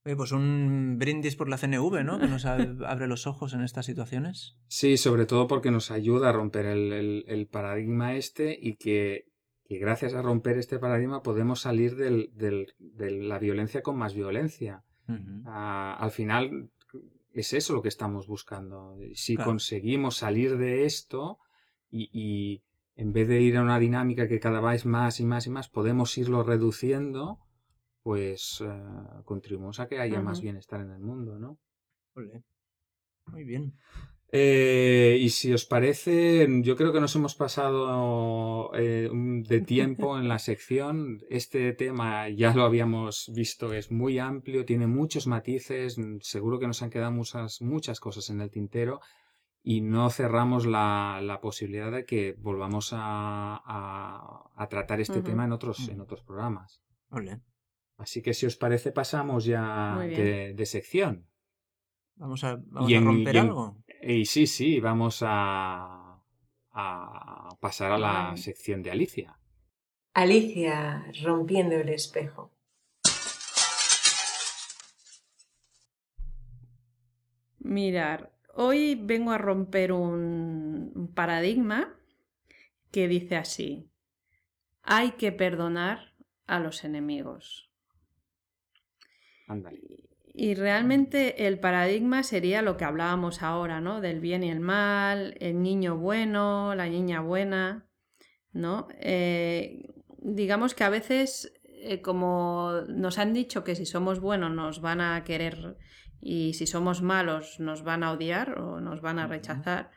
[0.03, 2.19] Pues un brindis por la CNV, ¿no?
[2.19, 4.57] Que nos abre los ojos en estas situaciones.
[4.67, 9.25] Sí, sobre todo porque nos ayuda a romper el, paradigma este y que,
[9.69, 12.67] gracias a romper este paradigma podemos salir de
[12.99, 14.83] la violencia con más violencia.
[15.45, 16.69] Ah, al final
[17.33, 18.97] es eso lo que estamos buscando.
[19.13, 21.39] Si conseguimos salir de esto
[21.89, 22.63] y,
[22.95, 25.69] en vez de ir a una dinámica que cada vez más y más y más
[25.69, 27.39] podemos irlo reduciendo,
[28.03, 31.57] pues eh, contribuimos a que haya más bienestar en el mundo, ¿no?
[33.25, 33.73] Muy bien.
[34.31, 40.27] Eh, y si os parece, yo creo que nos hemos pasado eh, de tiempo en
[40.27, 41.21] la sección.
[41.29, 46.83] Este tema ya lo habíamos visto, es muy amplio, tiene muchos matices, seguro que nos
[46.83, 49.01] han quedado muchas, muchas cosas en el tintero
[49.63, 56.01] y no cerramos la, posibilidad de que volvamos a, tratar este tema en otros, en
[56.01, 56.81] otros programas.
[57.99, 61.27] Así que si os parece pasamos ya de, sección.
[62.15, 63.77] Vamos a, romper algo.
[64.01, 66.23] Y sí, sí, vamos a,
[67.59, 69.37] pasar a la sección de Alicia.
[70.13, 72.53] Alicia rompiendo el espejo.
[77.59, 81.99] Mirar, hoy vengo a romper un paradigma
[82.91, 83.91] que dice así,
[84.81, 86.15] hay que perdonar
[86.47, 87.68] a los enemigos.
[90.33, 93.99] Y realmente el paradigma sería lo que hablábamos ahora, ¿no?
[93.99, 97.89] Del bien y el mal, el niño bueno, la niña buena,
[98.53, 98.87] ¿no?
[98.99, 99.89] Eh,
[100.21, 105.01] digamos que a veces, eh, como nos han dicho que si somos buenos nos van
[105.01, 105.77] a querer
[106.21, 109.91] y si somos malos nos van a odiar o nos van a rechazar,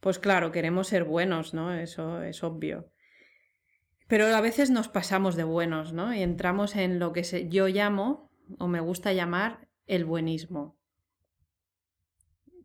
[0.00, 1.72] pues claro, queremos ser buenos, ¿no?
[1.72, 2.90] Eso es obvio.
[4.08, 6.14] Pero a veces nos pasamos de buenos, ¿no?
[6.14, 8.25] Y entramos en lo que yo llamo
[8.58, 10.76] o me gusta llamar el buenismo.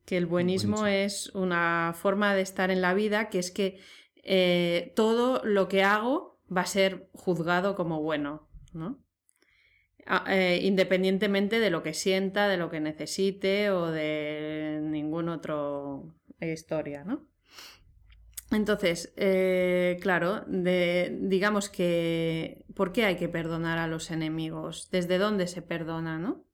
[0.06, 3.80] Que el buenismo es una forma de estar en la vida que es que
[4.24, 9.00] eh, todo lo que hago va a ser juzgado como bueno, ¿no?
[10.28, 17.04] Eh, independientemente de lo que sienta, de lo que necesite o de ningún otro historia,
[17.04, 17.31] ¿no?
[18.52, 24.90] Entonces, eh, claro, de, digamos que ¿por qué hay que perdonar a los enemigos?
[24.92, 26.46] ¿Desde dónde se perdona, no?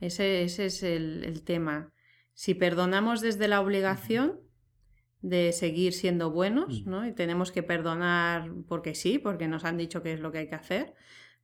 [0.00, 1.92] Ese, ese es el, el, tema.
[2.34, 4.40] Si perdonamos desde la obligación
[5.22, 6.90] de seguir siendo buenos, mm.
[6.90, 7.06] ¿no?
[7.06, 10.48] Y tenemos que perdonar porque sí, porque nos han dicho que es lo que hay
[10.48, 10.94] que hacer,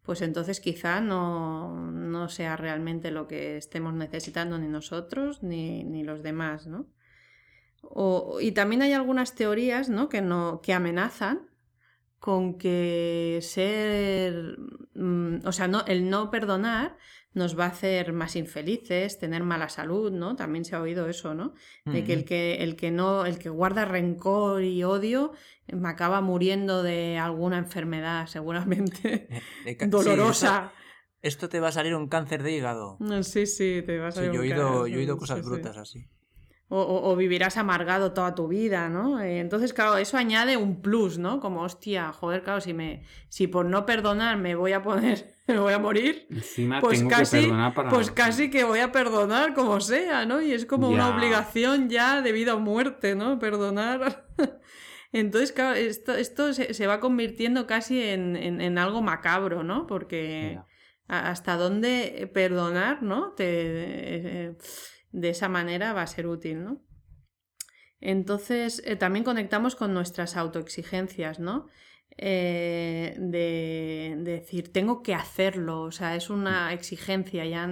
[0.02, 6.02] pues entonces quizá no, no sea realmente lo que estemos necesitando ni nosotros ni, ni
[6.02, 6.90] los demás, ¿no?
[8.40, 10.08] Y también hay algunas teorías ¿no?
[10.08, 11.50] Que, no, que amenazan
[12.20, 14.58] con que ser,
[14.94, 16.98] mm, o sea, no, el no perdonar
[17.32, 20.36] nos va a hacer más infelices, tener mala salud, ¿no?
[20.36, 21.54] También se ha oído eso, ¿no?
[21.86, 25.32] De que el que, el que no, el que guarda rencor y odio
[25.68, 29.28] me acaba muriendo de alguna enfermedad, seguramente
[29.88, 30.72] dolorosa.
[31.22, 32.98] esto te va a salir un cáncer de hígado.
[33.22, 36.06] Sí, sí, te va a salir yo he oído, Yo he oído cosas brutas así
[36.72, 39.20] o, vivirás amargado toda tu vida, ¿no?
[39.20, 41.40] Eh, entonces, claro, eso añade un plus, ¿no?
[41.40, 45.58] Como, hostia, joder, claro, si me, si por no perdonar me voy a poner, me
[45.58, 47.90] voy a morir, Encima pues casi, que para...
[47.90, 50.40] pues casi que voy a perdonar como sea, ¿no?
[50.40, 53.40] Y es como una obligación ya de vida o muerte, ¿no?
[53.40, 54.28] Perdonar.
[55.12, 59.88] Entonces, claro, esto, esto se, va convirtiendo casi en, algo macabro, ¿no?
[59.88, 60.60] Porque
[61.08, 63.32] hasta dónde perdonar, ¿no?
[63.32, 64.56] Te, eh,
[65.12, 66.82] de esa manera va a ser útil, ¿no?
[68.00, 71.66] Entonces, eh, también conectamos con nuestras autoexigencias, ¿no?
[72.16, 77.68] Eh, de, decir, tengo que hacerlo, o sea, es una exigencia ya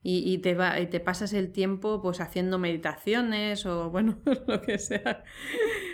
[0.00, 4.78] y, te va, y te pasas el tiempo pues haciendo meditaciones o bueno, lo que
[4.78, 5.24] sea,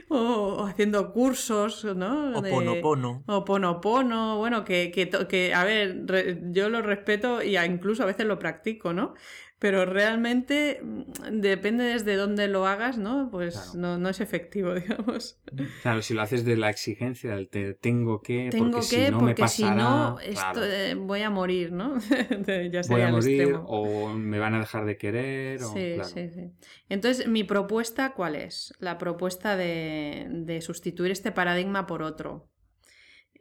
[0.08, 2.38] o, haciendo cursos, ¿no?
[2.38, 3.24] O ponopono.
[3.26, 6.04] O ponopono, bueno, que, que, que, a ver,
[6.52, 9.14] yo lo respeto y incluso a veces lo practico, ¿no?
[9.58, 13.28] Pero realmente mm, depende desde dónde lo hagas, ¿no?
[13.30, 15.40] Pues no, no, es efectivo, digamos.
[15.82, 19.10] Claro, si lo haces de la exigencia del te tengo que, tengo porque que, si
[19.10, 21.98] no me pasará, si no eh, voy a morir, ¿no?
[22.70, 25.62] ya voy a morir o me van a dejar de querer.
[25.62, 26.52] O, sí, sí, sí.
[26.88, 28.74] Entonces, mi propuesta, ¿cuál es?
[28.78, 32.50] La propuesta de, de sustituir este paradigma por otro.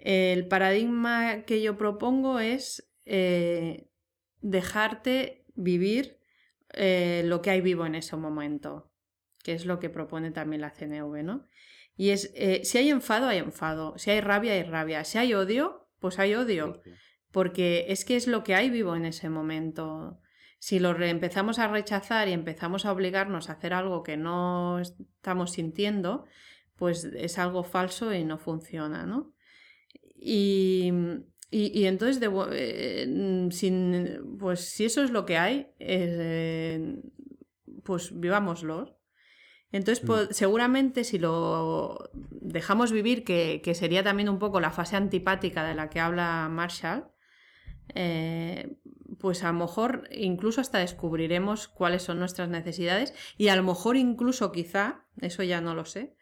[0.03, 3.87] El paradigma que yo propongo es eh,
[4.41, 6.19] dejarte vivir
[6.73, 8.91] eh, lo que hay vivo en ese momento,
[9.43, 11.47] que es lo que propone también la CNV, ¿no?
[11.95, 15.33] Y es, eh, si hay enfado, hay enfado, si hay rabia, hay rabia, si hay
[15.33, 16.81] odio, pues hay odio,
[17.31, 20.19] porque es que es lo que hay vivo en ese momento.
[20.59, 25.51] Si lo empezamos a rechazar y empezamos a obligarnos a hacer algo que no estamos
[25.51, 26.25] sintiendo,
[26.75, 29.33] pues es algo falso y no funciona, ¿no?
[30.15, 30.91] Y,
[31.55, 32.19] y, entonces,
[32.51, 36.99] eh, mm, sin, pues si eso es lo que hay, eh,
[37.83, 38.97] pues vivámoslo.
[39.71, 40.31] Entonces, mm.
[40.31, 45.91] seguramente si lo dejamos vivir, que, sería también un poco la fase antipática de la
[45.91, 47.11] que habla Marshall,
[47.93, 48.77] eh,
[49.19, 53.95] pues a lo mejor incluso hasta descubriremos cuáles son nuestras necesidades y a lo mejor
[53.95, 56.15] incluso quizá, eso ya no lo sé,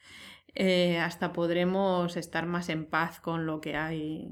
[0.99, 4.27] hasta podremos estar más en paz con lo que hay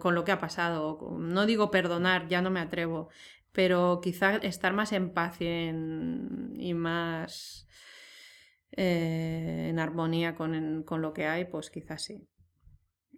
[0.00, 0.98] con lo que ha pasado.
[1.18, 3.08] No digo perdonar, ya no me atrevo,
[3.52, 7.66] pero quizá estar más en paz y, más
[8.72, 12.26] eh, en armonía con, lo que hay, pues quizás sí.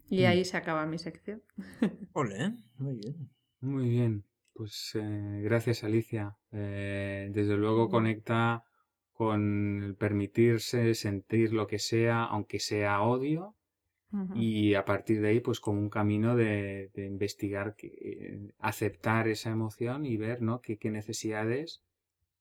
[0.08, 0.26] Y mm.
[0.26, 1.42] ahí se acaba mi sección.
[2.12, 3.30] Ole, muy bien.
[3.60, 4.24] Muy bien.
[4.52, 6.36] Pues eh, gracias Alicia.
[6.52, 8.64] Eh, desde luego conecta
[9.12, 13.54] con el permitirse sentir lo que sea, aunque sea odio,
[14.34, 20.06] y a partir de ahí, pues como un camino de, investigar, que, aceptar esa emoción
[20.06, 20.60] y ver, ¿no?
[20.60, 21.82] Qué, necesidades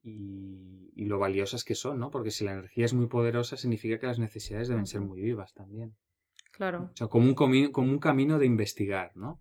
[0.04, 2.12] y, y, lo valiosas que son, ¿no?
[2.12, 5.54] Porque si la energía es muy poderosa, significa que las necesidades deben ser muy vivas
[5.54, 5.96] también.
[6.54, 6.90] Claro.
[6.94, 9.40] O sea, como un, como un camino de investigar, ¿no?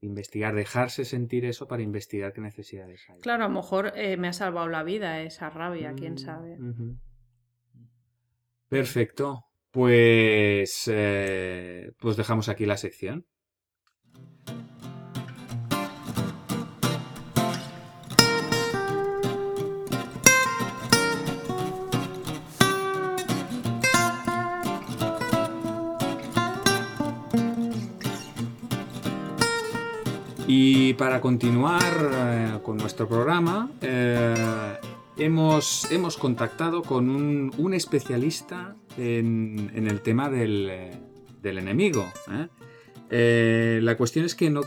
[0.00, 3.20] Investigar, dejarse sentir eso para investigar qué necesidades hay.
[3.20, 6.58] Claro, a lo mejor eh, me ha salvado la vida esa rabia, quién mm, sabe.
[8.68, 9.44] Perfecto.
[9.76, 13.26] Pues, eh, pues dejamos aquí la sección.
[30.46, 31.82] Y para continuar
[32.14, 34.78] eh, con nuestro programa, eh,
[35.18, 40.90] hemos, hemos, contactado con un, un especialista en, el tema del,
[41.42, 42.04] enemigo.
[43.10, 44.62] la cuestión es que no,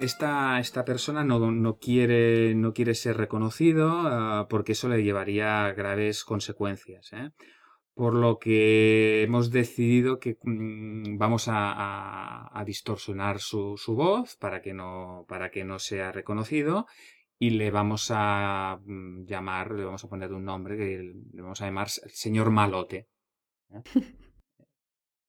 [0.00, 5.72] esta, esta, persona no, quiere, no, quiere, ser reconocido ah, porque eso le llevaría a
[5.72, 7.10] graves consecuencias.
[7.94, 15.26] Por lo que hemos decidido que mm, vamos a, distorsionar su, voz para que, no,
[15.28, 16.86] para que no sea reconocido
[17.38, 21.66] y le vamos a mm, llamar, le vamos a poner un nombre le vamos a
[21.66, 23.08] llamar señor Malote.
[23.72, 23.82] ¿Eh?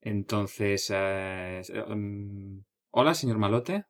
[0.00, 2.58] Entonces, eh, mm,
[2.90, 3.86] hola, señor Malote.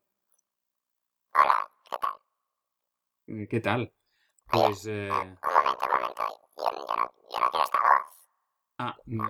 [1.34, 3.48] Hola, ¿qué tal?
[3.48, 3.94] ¿Qué tal?
[4.50, 4.86] Pues...
[4.86, 5.10] Eh...
[5.10, 6.24] Un momento, un momento.
[6.56, 8.14] Yo, no, quiero esta voz.
[8.78, 9.24] Ah, no,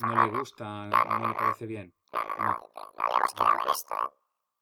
[0.00, 1.94] no le gusta, no le parece bien.
[2.12, 3.94] No, habíamos quedado en esto.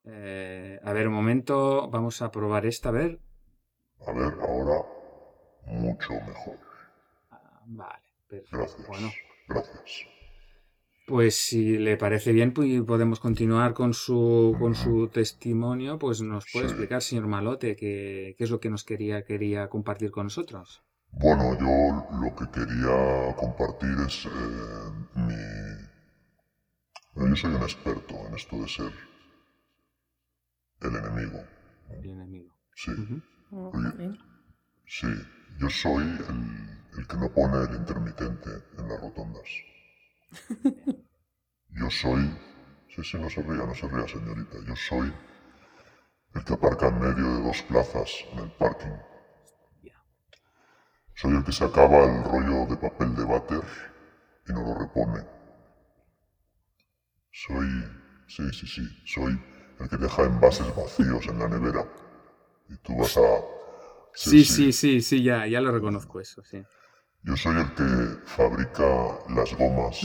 [0.07, 3.21] Eh, a ver, un momento, vamos a probar esta, a ver.
[4.07, 4.87] A ver, ahora
[5.67, 6.59] mucho mejor.
[7.31, 8.59] Ah, vale, perfecto.
[8.59, 8.87] Gracias.
[8.87, 9.11] Bueno,
[9.49, 10.07] gracias.
[11.07, 15.99] Pues si le parece bien, pues podemos continuar con su, con su testimonio.
[15.99, 20.11] Pues nos puede explicar, señor Malote, qué, qué es lo que nos quería, quería compartir
[20.11, 20.83] con nosotros.
[21.13, 24.31] Bueno, yo lo que quería compartir es eh,
[25.15, 25.35] mi...
[27.29, 28.93] yo soy un experto en esto de ser
[30.81, 31.45] el enemigo.
[31.91, 32.57] El enemigo.
[32.75, 32.93] Sí.
[34.87, 35.07] sí,
[35.59, 36.74] yo soy el,
[37.07, 39.49] que no pone el intermitente en las rotondas.
[41.71, 42.31] Yo soy...
[42.95, 44.57] Sí, sí, no se ría, no se ría, señorita.
[44.67, 45.13] Yo soy
[46.35, 48.97] el que aparca en medio de dos plazas en el parking
[51.15, 53.63] soy el que sacaba el rollo de papel de váter
[54.49, 55.25] y no lo repone.
[57.33, 57.69] Soy...
[58.27, 58.83] Sí, sí, sí.
[59.07, 59.39] Soy
[59.79, 61.87] el que deja envases vacíos en la nevera.
[62.69, 63.41] Y tú vas a...
[64.15, 66.63] Sí, sí, sí, sí, ya, ya lo reconozco eso, sí.
[67.25, 69.99] Yo soy el que fabrica las gomas,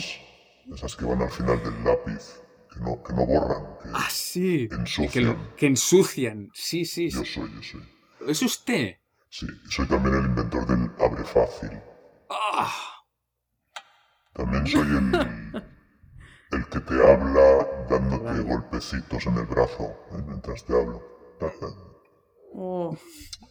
[0.73, 2.41] esas que van al final del lápiz,
[2.73, 4.69] que no, que no borran, que ah, sí.
[4.71, 5.53] ensucian.
[5.57, 7.09] Que, ensucian, sí, sí.
[7.09, 7.83] Yo soy, yo soy.
[8.25, 8.99] ¿Es usted?
[9.29, 11.71] Sí, soy también el inventor del abre fácil.
[12.29, 12.73] Ah.
[14.33, 15.13] También soy el,
[16.51, 20.23] el que te habla dándote golpecitos en el brazo ¿eh?
[20.25, 21.03] mientras te hablo.
[22.53, 22.97] Oh,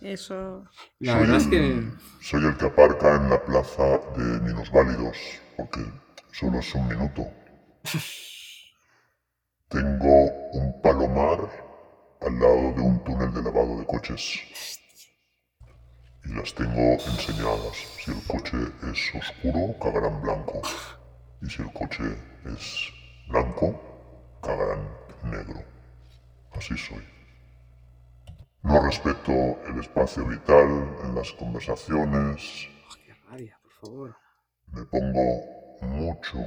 [0.00, 0.64] eso.
[0.98, 1.82] La verdad es que.
[2.20, 5.16] Soy el que aparca en la plaza de minusválidos,
[5.56, 5.80] porque
[6.32, 7.26] solo es un minuto.
[9.68, 11.38] Tengo un palomar
[12.20, 14.40] al lado de un túnel de lavado de coches
[16.28, 17.76] y las tengo enseñadas.
[18.04, 18.56] Si el coche
[18.90, 20.60] es oscuro, cagarán blanco.
[21.42, 22.04] Y si el coche
[22.44, 22.92] es
[23.28, 23.80] blanco,
[24.42, 24.88] cagarán
[25.24, 25.62] negro.
[26.52, 27.17] Así soy.
[28.62, 29.32] No respeto
[29.66, 30.68] el espacio vital
[31.04, 32.68] en las conversaciones.
[32.90, 34.16] Oh, ¡Qué rabia, por favor!
[34.72, 36.38] Me pongo mucho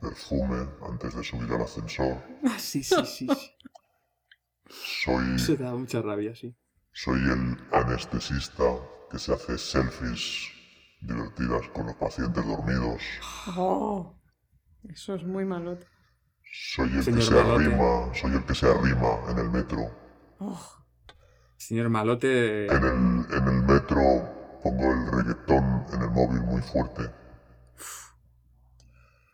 [0.00, 2.22] perfume antes de subir al ascensor.
[2.44, 3.26] Ah, sí, sí, sí.
[4.68, 5.38] Soy...
[5.38, 6.56] Se da mucha rabia, sí.
[6.92, 8.64] Soy el anestesista
[9.10, 10.48] que se hace selfies
[11.00, 13.02] divertidas con los pacientes dormidos.
[13.56, 14.18] Oh,
[14.88, 15.86] eso es muy malote.
[16.52, 19.90] Soy el que se arrima, soy el que se arrima en el metro.
[20.38, 20.85] Oh.
[21.56, 22.66] Señor Malote.
[22.66, 27.02] En el, en el metro pongo el reggaetón en el móvil muy fuerte.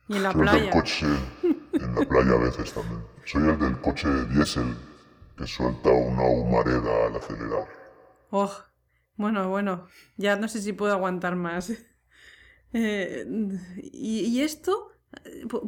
[0.08, 0.52] Y en la playa.
[0.52, 1.06] El del coche,
[1.72, 3.02] en la playa a veces también.
[3.24, 4.76] Soy el del coche diésel
[5.36, 7.68] que suelta una humareda al acelerar.
[8.30, 8.52] Oh.
[9.16, 11.72] Bueno, bueno, ya no sé si puedo aguantar más.
[12.74, 13.26] Eh,
[13.82, 14.92] ¿y, esto?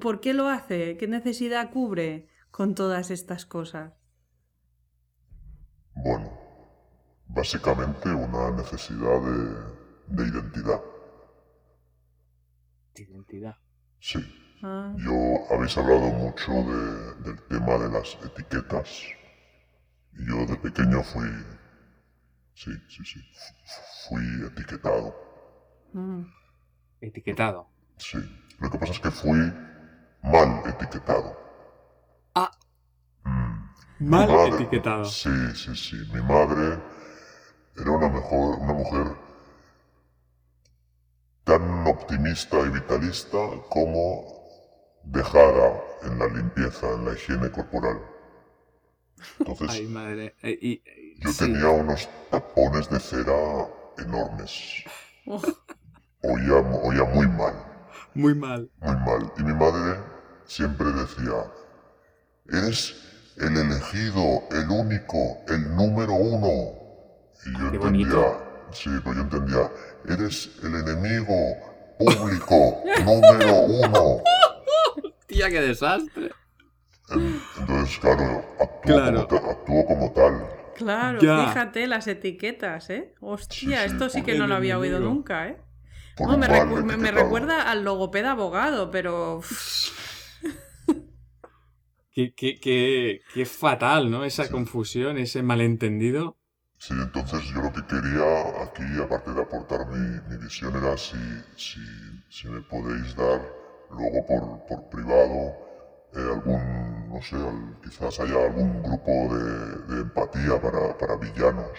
[0.01, 0.97] ¿Por qué lo hace?
[0.97, 3.93] ¿Qué necesidad cubre con todas estas cosas?
[5.95, 6.33] Bueno,
[7.35, 10.81] básicamente una necesidad de, de identidad.
[12.95, 13.57] ¿De identidad?
[14.01, 14.21] Sí.
[14.63, 14.95] Ah.
[14.97, 15.15] Yo
[15.51, 19.03] habéis hablado mucho de, del tema de las etiquetas.
[20.13, 21.29] Y yo de pequeño fui
[22.55, 23.21] Sí, sí, sí.
[24.09, 25.15] Fui etiquetado.
[25.93, 26.23] Mm.
[27.01, 27.69] ¿Etiquetado?
[27.97, 28.19] Sí.
[28.61, 29.53] Lo que pasa es que fui
[30.23, 31.37] mal etiquetado.
[32.35, 32.51] Ah.
[33.25, 34.09] Mm.
[34.09, 35.05] Mal etiquetado.
[35.05, 35.97] Sí, sí, sí.
[36.13, 36.79] Mi madre
[37.77, 39.07] era una, mejor, una mujer
[41.45, 44.45] tan optimista y vitalista como
[45.05, 48.01] dejada en la limpieza, en la higiene corporal.
[49.39, 50.35] Entonces, Ay, madre.
[50.43, 50.83] Eh, y,
[51.21, 53.69] yo tenía unos tapones de cera
[53.99, 54.85] enormes.
[56.23, 57.55] Oía, oía muy mal.
[58.15, 58.71] Muy mal.
[58.81, 59.33] Muy mal.
[59.39, 60.01] Y mi madre
[60.47, 61.51] siempre decía,
[62.49, 62.95] eres
[63.37, 66.84] el elegido, el único, el número uno.
[67.47, 68.25] Y yo entendía,
[68.73, 69.71] sí, pues yo entendía,
[70.09, 71.35] eres el enemigo,
[71.99, 74.23] público número uno.
[75.27, 76.31] Tía, qué desastre.
[77.59, 79.29] Entonces, claro, actúo, Claro.
[79.29, 80.47] Como, ta- actúo como tal.
[80.77, 81.47] Claro, Ya.
[81.49, 83.15] fíjate las etiquetas, ¿eh?
[83.21, 85.61] Hostia, Sí, sí, esto sí que no lo había oído nunca, ¿eh?
[86.17, 89.41] Por No, me, recu- recuerda al logopeda abogado, pero...
[92.13, 94.25] Qué, qué, qué, qué fatal, ¿no?
[94.25, 94.51] Esa Sí.
[94.53, 96.39] confusión, ese malentendido.
[96.85, 101.17] Sí, entonces yo lo que quería aquí, aparte de aportar mi, mi visión, era si,
[101.57, 101.81] si,
[102.29, 103.41] si me podéis dar
[103.89, 105.57] luego por, por privado
[106.13, 111.79] eh, algún, no sé, al- quizás haya algún grupo de, de empatía para, para villanos.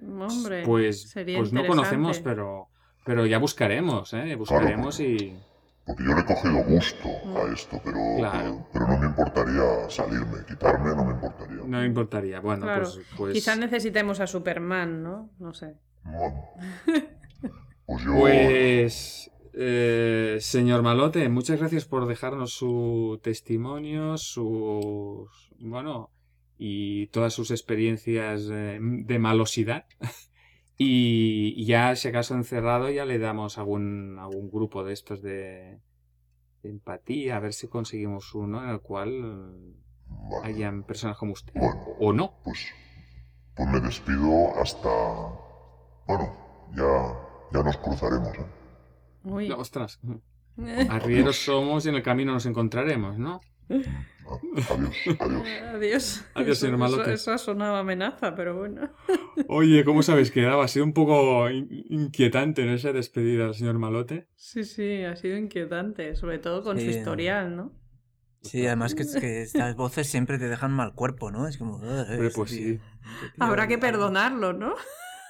[0.00, 2.68] Hombre, Pues, sería pues no conocemos, pero,
[3.04, 4.34] pero ya buscaremos, ¿eh?
[4.36, 5.36] Buscaremos y...
[5.86, 8.66] Porque yo le he cogido gusto a esto, pero, Claro.
[8.72, 11.56] pero, pero no me importaría salirme, quitarme no me importaría.
[11.56, 12.40] No me importaría.
[12.40, 13.06] Bueno, Claro, pues...
[13.16, 15.30] pues Quizás necesitemos a Superman, ¿no?
[15.38, 15.74] No sé.
[16.04, 16.44] Bueno.
[17.86, 18.14] Pues yo...
[18.14, 26.10] Pues, eh, señor Malote, muchas gracias por dejarnos su testimonio, sus, bueno,
[26.56, 29.84] y todas sus experiencias eh, de malosidad.
[30.76, 35.78] Y y ya, si acaso encerrado, ya le damos algún, algún grupo de estos de,
[36.62, 39.74] de empatía, a ver si conseguimos uno en el cual
[40.08, 40.46] Vale.
[40.46, 41.52] hayan personas como usted.
[41.54, 41.80] Bueno.
[42.00, 42.34] O no.
[42.44, 42.66] Pues,
[43.54, 44.88] pues me despido hasta...
[46.06, 46.36] Bueno,
[46.76, 47.18] ya,
[47.52, 48.46] ya nos cruzaremos, ¿eh?
[49.24, 49.48] Uy.
[49.48, 50.00] No, ostras.
[50.90, 53.40] Arrieros somos y en el camino nos encontraremos, ¿no?
[53.70, 55.44] Ah, Adiós, adiós.
[55.74, 56.24] Adiós.
[56.34, 57.12] Adiós, señor Eso- Malote.
[57.12, 58.90] Eso, ha sonado amenaza, pero bueno.
[59.48, 62.72] Oye, ¿cómo sabéis que Ha sido un poco in- inquietante, ¿no?
[62.72, 64.28] Esa despedida del señor Malote.
[64.36, 66.90] Sí, sí, ha sido inquietante, sobre todo con su Sí.
[66.98, 67.72] historial, ¿no?
[68.42, 71.48] Sí, además que, que estas voces siempre te dejan mal cuerpo, ¿no?
[71.48, 71.76] Es como...
[71.76, 72.78] "Ugh, Hombre, este pues sí.
[73.38, 73.80] Habrá que ah".
[73.80, 74.74] perdonarlo, ¿no?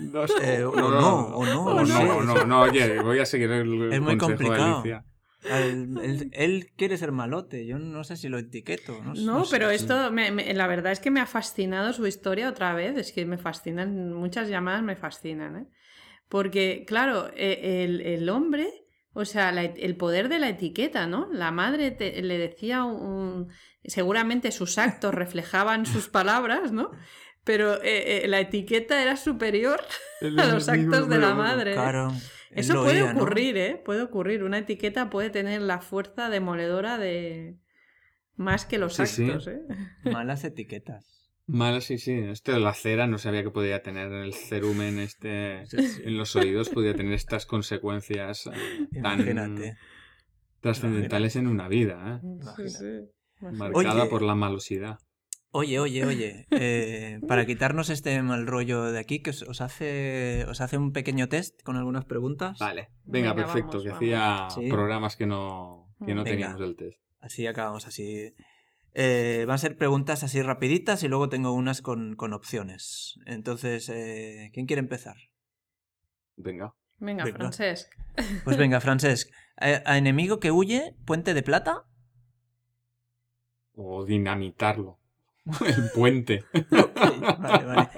[0.00, 0.56] No, sé.
[0.60, 2.04] Eh, o no, o no, o no sé.
[2.04, 4.74] no, no, no, oye, voy a seguir el, Es muy consejo de complicado.
[4.80, 5.04] Alicia.
[5.50, 9.00] Él, él- él quiere ser malote, yo no sé si lo etiqueto.
[9.04, 9.50] No, No, no sé.
[9.56, 12.96] pero esto, me- me- la verdad es que me ha fascinado su historia otra vez.
[12.96, 15.66] Es que me fascinan, muchas llamadas me fascinan, ¿eh?
[16.28, 18.68] Porque, claro, e- el, el hombre,
[19.12, 21.28] o sea, la el poder de la etiqueta, ¿no?
[21.32, 23.48] La madre te- le decía un.
[23.84, 26.90] Seguramente sus actos reflejaban sus palabras, ¿no?
[27.44, 29.78] Pero eh, eh, la etiqueta era superior
[30.22, 31.72] a los actos de la madre.
[31.72, 31.74] ¿eh?
[31.74, 32.12] Claro.
[32.54, 33.20] Eso lo puede oía, ¿no?
[33.22, 33.82] ocurrir, ¿eh?
[33.84, 34.42] Puede ocurrir.
[34.44, 37.56] Una etiqueta puede tener la fuerza demoledora de
[38.36, 39.24] más que los Sí, sí.
[39.24, 39.60] actos, ¿eh?
[40.04, 41.04] Malas etiquetas.
[41.46, 42.12] Mal, sí, sí.
[42.12, 46.02] Este de la cera no sabía que podía tener en el cerumen, este, Sí, sí.
[46.04, 49.76] en los oídos, podía tener estas consecuencias tan Imagínate.
[50.60, 52.20] trascendentales en una vida, ¿eh?
[52.22, 52.68] Sí, Imagínate.
[52.70, 53.10] sí.
[53.58, 54.10] Marcada Oye.
[54.10, 54.96] por la malosidad.
[55.56, 60.44] Oye, oye, oye, eh, para quitarnos este mal rollo de aquí, que os, os hace,
[60.48, 62.58] os hace un pequeño test con algunas preguntas.
[62.58, 64.52] Vale, venga, Venga, perfecto, vamos, que vamos.
[64.56, 64.68] hacía Sí.
[64.68, 66.30] programas que no, que no Venga.
[66.38, 66.98] teníamos el test.
[67.20, 68.34] Así acabamos así.
[68.94, 73.14] Eh, van a ser preguntas así rapiditas y luego tengo unas con, con opciones.
[73.24, 75.14] Entonces, eh, ¿quién quiere empezar?
[76.36, 76.74] Venga.
[76.98, 77.38] Venga, Venga.
[77.38, 77.92] Francesc.
[78.42, 79.30] Pues venga, Francesc.
[79.56, 81.84] ¿A enemigo que huye, puente de plata?
[83.76, 84.98] O dinamitarlo.
[85.66, 86.44] El puente.
[86.70, 87.88] Vale, vale.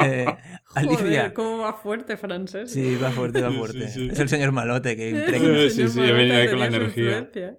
[0.00, 0.26] Eh,
[0.74, 0.96] Alicia.
[0.98, 2.72] Joder, cómo va fuerte, Francesc.
[2.72, 3.88] Sí, va fuerte, va Sí, fuerte.
[3.88, 4.08] sí.
[4.10, 5.70] Es el señor Malote que impregna.
[5.70, 7.04] Sí, sí, he venido ahí con la energía.
[7.18, 7.58] influencia.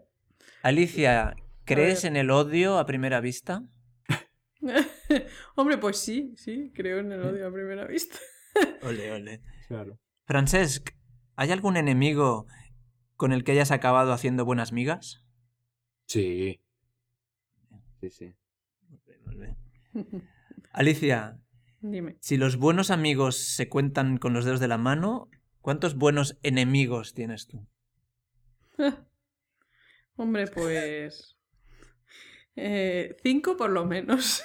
[0.61, 3.63] Alicia, ¿crees en el odio a primera vista?
[5.55, 8.17] Hombre, pues sí, sí, creo en el odio a primera vista.
[8.83, 9.41] Ole, ole.
[9.67, 9.99] Claro.
[10.25, 10.91] Francesc,
[11.35, 12.47] ¿hay algún enemigo
[13.17, 15.25] con el que hayas acabado haciendo buenas migas?
[16.05, 16.61] Sí.
[17.99, 18.33] Sí, sí.
[20.71, 21.37] Alicia,
[21.81, 22.17] Dime.
[22.19, 25.29] si los buenos amigos se cuentan con los dedos de la mano,
[25.61, 27.67] ¿cuántos buenos enemigos tienes tú?
[30.15, 31.37] Hombre, pues.
[32.55, 34.43] eh, cinco por lo menos.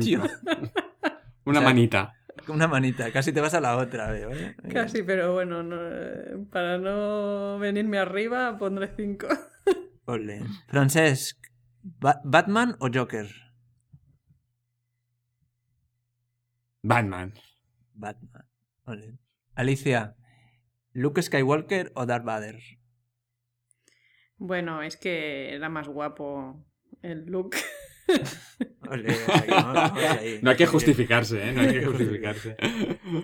[0.00, 0.22] Tío.
[1.44, 2.12] Una O sea, manita.
[2.48, 4.30] Una manita, casi te vas a la otra, veo.
[4.32, 4.54] ¿eh?
[4.72, 9.26] Casi, pero bueno, no, eh, para no venirme arriba pondré cinco.
[10.06, 10.42] Ole.
[10.68, 11.38] Francesc,
[11.82, 13.28] Ba- ¿Batman o Joker?
[16.86, 17.34] Batman.
[17.94, 18.46] Batman.
[19.56, 20.16] Alicia,
[20.92, 22.60] ¿Luke Skywalker o Darth Vader?
[24.36, 26.64] Bueno, es que era más guapo
[27.02, 27.26] el
[28.88, 30.38] ahí.
[30.42, 30.68] No hay que Muy bien.
[30.68, 31.52] justificarse, ¿eh?
[31.52, 32.56] No hay que justificarse.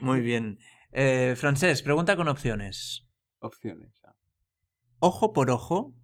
[0.00, 0.58] Muy bien.
[0.90, 3.06] Eh, Francesc, pregunta con opciones.
[3.38, 3.92] Opciones.
[4.98, 5.94] Ojo por ojo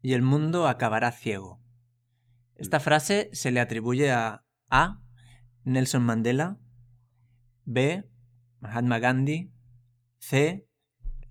[0.00, 1.62] y el mundo acabará ciego.
[2.56, 5.02] Esta frase se le atribuye a A.
[5.64, 6.58] Nelson Mandela,
[7.64, 8.04] B.
[8.60, 9.52] Mahatma Gandhi,
[10.18, 10.66] C.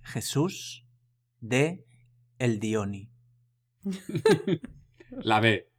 [0.01, 0.85] Jesús,
[1.39, 1.85] D.
[2.37, 3.11] El Dioni.
[5.11, 5.69] La B.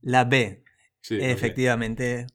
[0.00, 0.62] La B.
[1.00, 1.32] Sí, la B.
[1.32, 2.26] Efectivamente.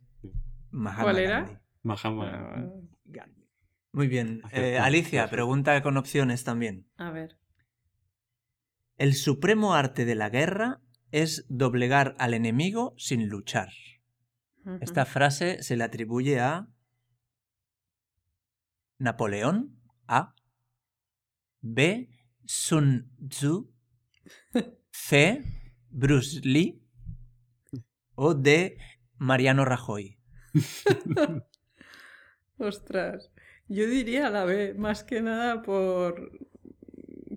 [0.71, 1.39] Mahatma ¿Cuál era?
[1.41, 1.57] Gandhi.
[1.83, 2.71] Mahatma.
[3.05, 3.47] Gandhi.
[3.91, 4.41] Muy bien.
[4.51, 6.87] Eh, Alicia, pregunta con opciones también.
[6.97, 7.37] A ver.
[8.97, 10.81] El supremo arte de la guerra
[11.11, 13.69] es doblegar al enemigo sin luchar.
[14.81, 16.67] Esta frase se le atribuye a
[19.03, 19.77] Napoleón,
[20.07, 20.33] A,
[21.59, 22.09] B,
[22.45, 23.69] Sun Tzu,
[24.91, 25.43] C,
[25.89, 26.81] Bruce Lee
[28.15, 28.77] o D,
[29.17, 30.17] Mariano Rajoy.
[32.57, 33.29] Ostras.
[33.67, 36.31] Yo diría la B, más que nada por.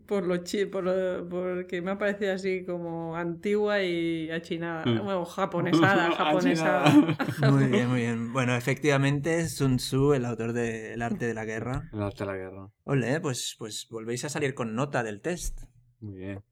[0.07, 4.85] Por lo chi, por lo, porque me ha parecido así como antigua y achinada.
[4.87, 5.05] Mm.
[5.05, 6.91] Bueno, japonesada, japonesada.
[7.51, 8.33] Muy bien, muy bien.
[8.33, 11.89] Bueno, efectivamente, Sun Tzu, el autor de El arte de la guerra.
[11.93, 12.71] El arte de la guerra.
[12.85, 15.63] Ole, pues, pues volvéis a salir con nota del test.
[16.01, 16.45] Muy bien.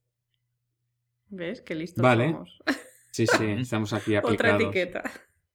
[1.28, 1.62] ¿Ves?
[1.62, 2.32] Qué listos Vale.
[2.32, 2.58] somos.
[3.10, 4.34] Sí, sí, estamos aquí aplicados.
[4.34, 5.02] Otra etiqueta.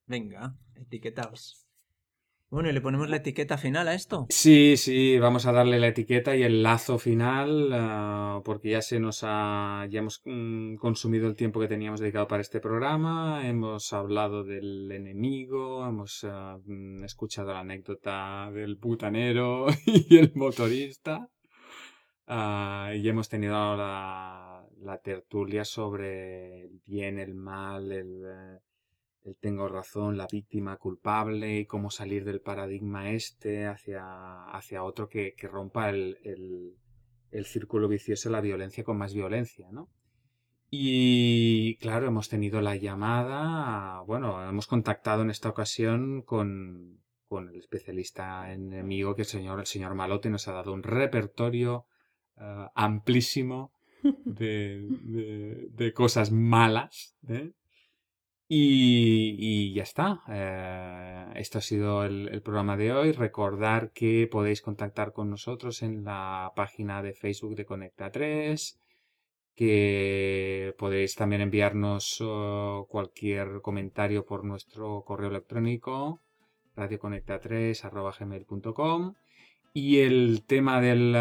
[0.07, 1.68] Venga, etiquetaos.
[2.51, 4.25] Bueno, ¿y le ponemos la etiqueta final a esto?
[4.29, 8.99] Sí, sí, vamos a darle la etiqueta y el lazo final, ah, porque ya se
[8.99, 13.93] nos ha, ya hemos mm, consumido el tiempo que teníamos dedicado para este programa, hemos
[13.93, 16.25] hablado del enemigo, hemos
[16.65, 21.29] mm, escuchado la anécdota del butanero y el motorista,
[22.25, 28.59] ah, y hemos tenido la, la tertulia sobre el bien, el mal, el, eh,
[29.25, 35.07] el tengo razón, la víctima culpable y cómo salir del paradigma este hacia, hacia otro
[35.09, 36.75] que, que rompa el, el-
[37.31, 39.87] el círculo vicioso de la violencia con más violencia, ¿no?
[40.71, 47.55] Y claro, hemos tenido la llamada, bueno, hemos contactado en esta ocasión con, con el
[47.57, 51.85] especialista enemigo, que el señor, el señor Malote nos ha dado un repertorio
[52.37, 53.73] eh, amplísimo
[54.25, 57.51] de, de- de cosas malas, ¿eh?
[58.51, 60.23] Y, ya está.
[60.27, 63.11] Eh, esto ha sido el, programa de hoy.
[63.11, 68.79] Recordar que podéis contactar con nosotros en la página de Facebook de Conecta 3,
[69.55, 76.21] que podéis también enviarnos oh, cualquier comentario por nuestro correo electrónico
[76.75, 77.83] radioconecta3
[79.73, 81.13] y el tema del,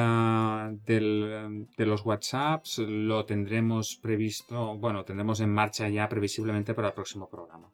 [0.84, 6.94] del, de los WhatsApps lo tendremos previsto, bueno, tendremos en marcha ya previsiblemente para el
[6.94, 7.70] próximo programa.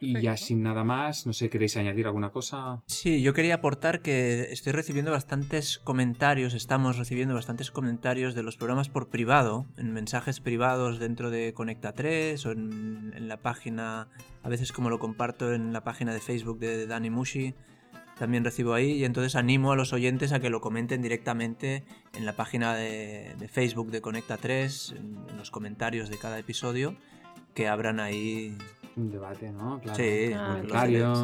[0.00, 2.82] Y ya sin nada más, no sé, ¿queréis añadir alguna cosa?
[2.86, 8.56] Sí, yo quería aportar que estoy recibiendo bastantes comentarios, estamos recibiendo bastantes comentarios de los
[8.56, 14.08] programas por privado, en mensajes privados dentro de Conecta 3 o en, en la página,
[14.42, 17.54] a veces como lo comparto en la página de Facebook de Dani Mushi,
[18.18, 21.84] también recibo ahí y entonces animo a los oyentes a que lo comenten directamente
[22.14, 26.38] en la página de, de Facebook de Conecta 3, en, en los comentarios de cada
[26.38, 26.94] episodio,
[27.54, 28.56] que abran ahí,
[28.96, 29.80] Un debate, ¿no?
[29.80, 29.96] Claro.
[29.96, 30.58] Sí, Ah,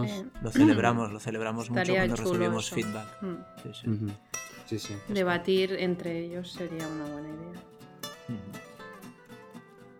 [0.03, 0.25] sí.
[0.43, 2.75] lo celebramos, lo celebramos mucho cuando recibimos eso.
[2.75, 3.23] feedback.
[3.23, 3.37] Mm.
[3.63, 3.89] Sí, sí.
[3.91, 4.07] Ujú.
[4.67, 4.97] Sí, sí.
[5.09, 7.61] Debatir entre ellos sería una buena idea.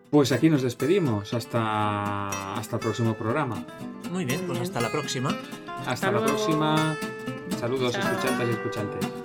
[0.09, 1.33] Pues aquí nos despedimos.
[1.33, 3.65] Hasta, hasta el próximo programa.
[4.11, 5.37] Muy bien, pues hasta la próxima.
[5.85, 6.97] Hasta la próxima.
[7.59, 8.01] Saludos, Chao.
[8.01, 9.20] escuchantes y escuchantes.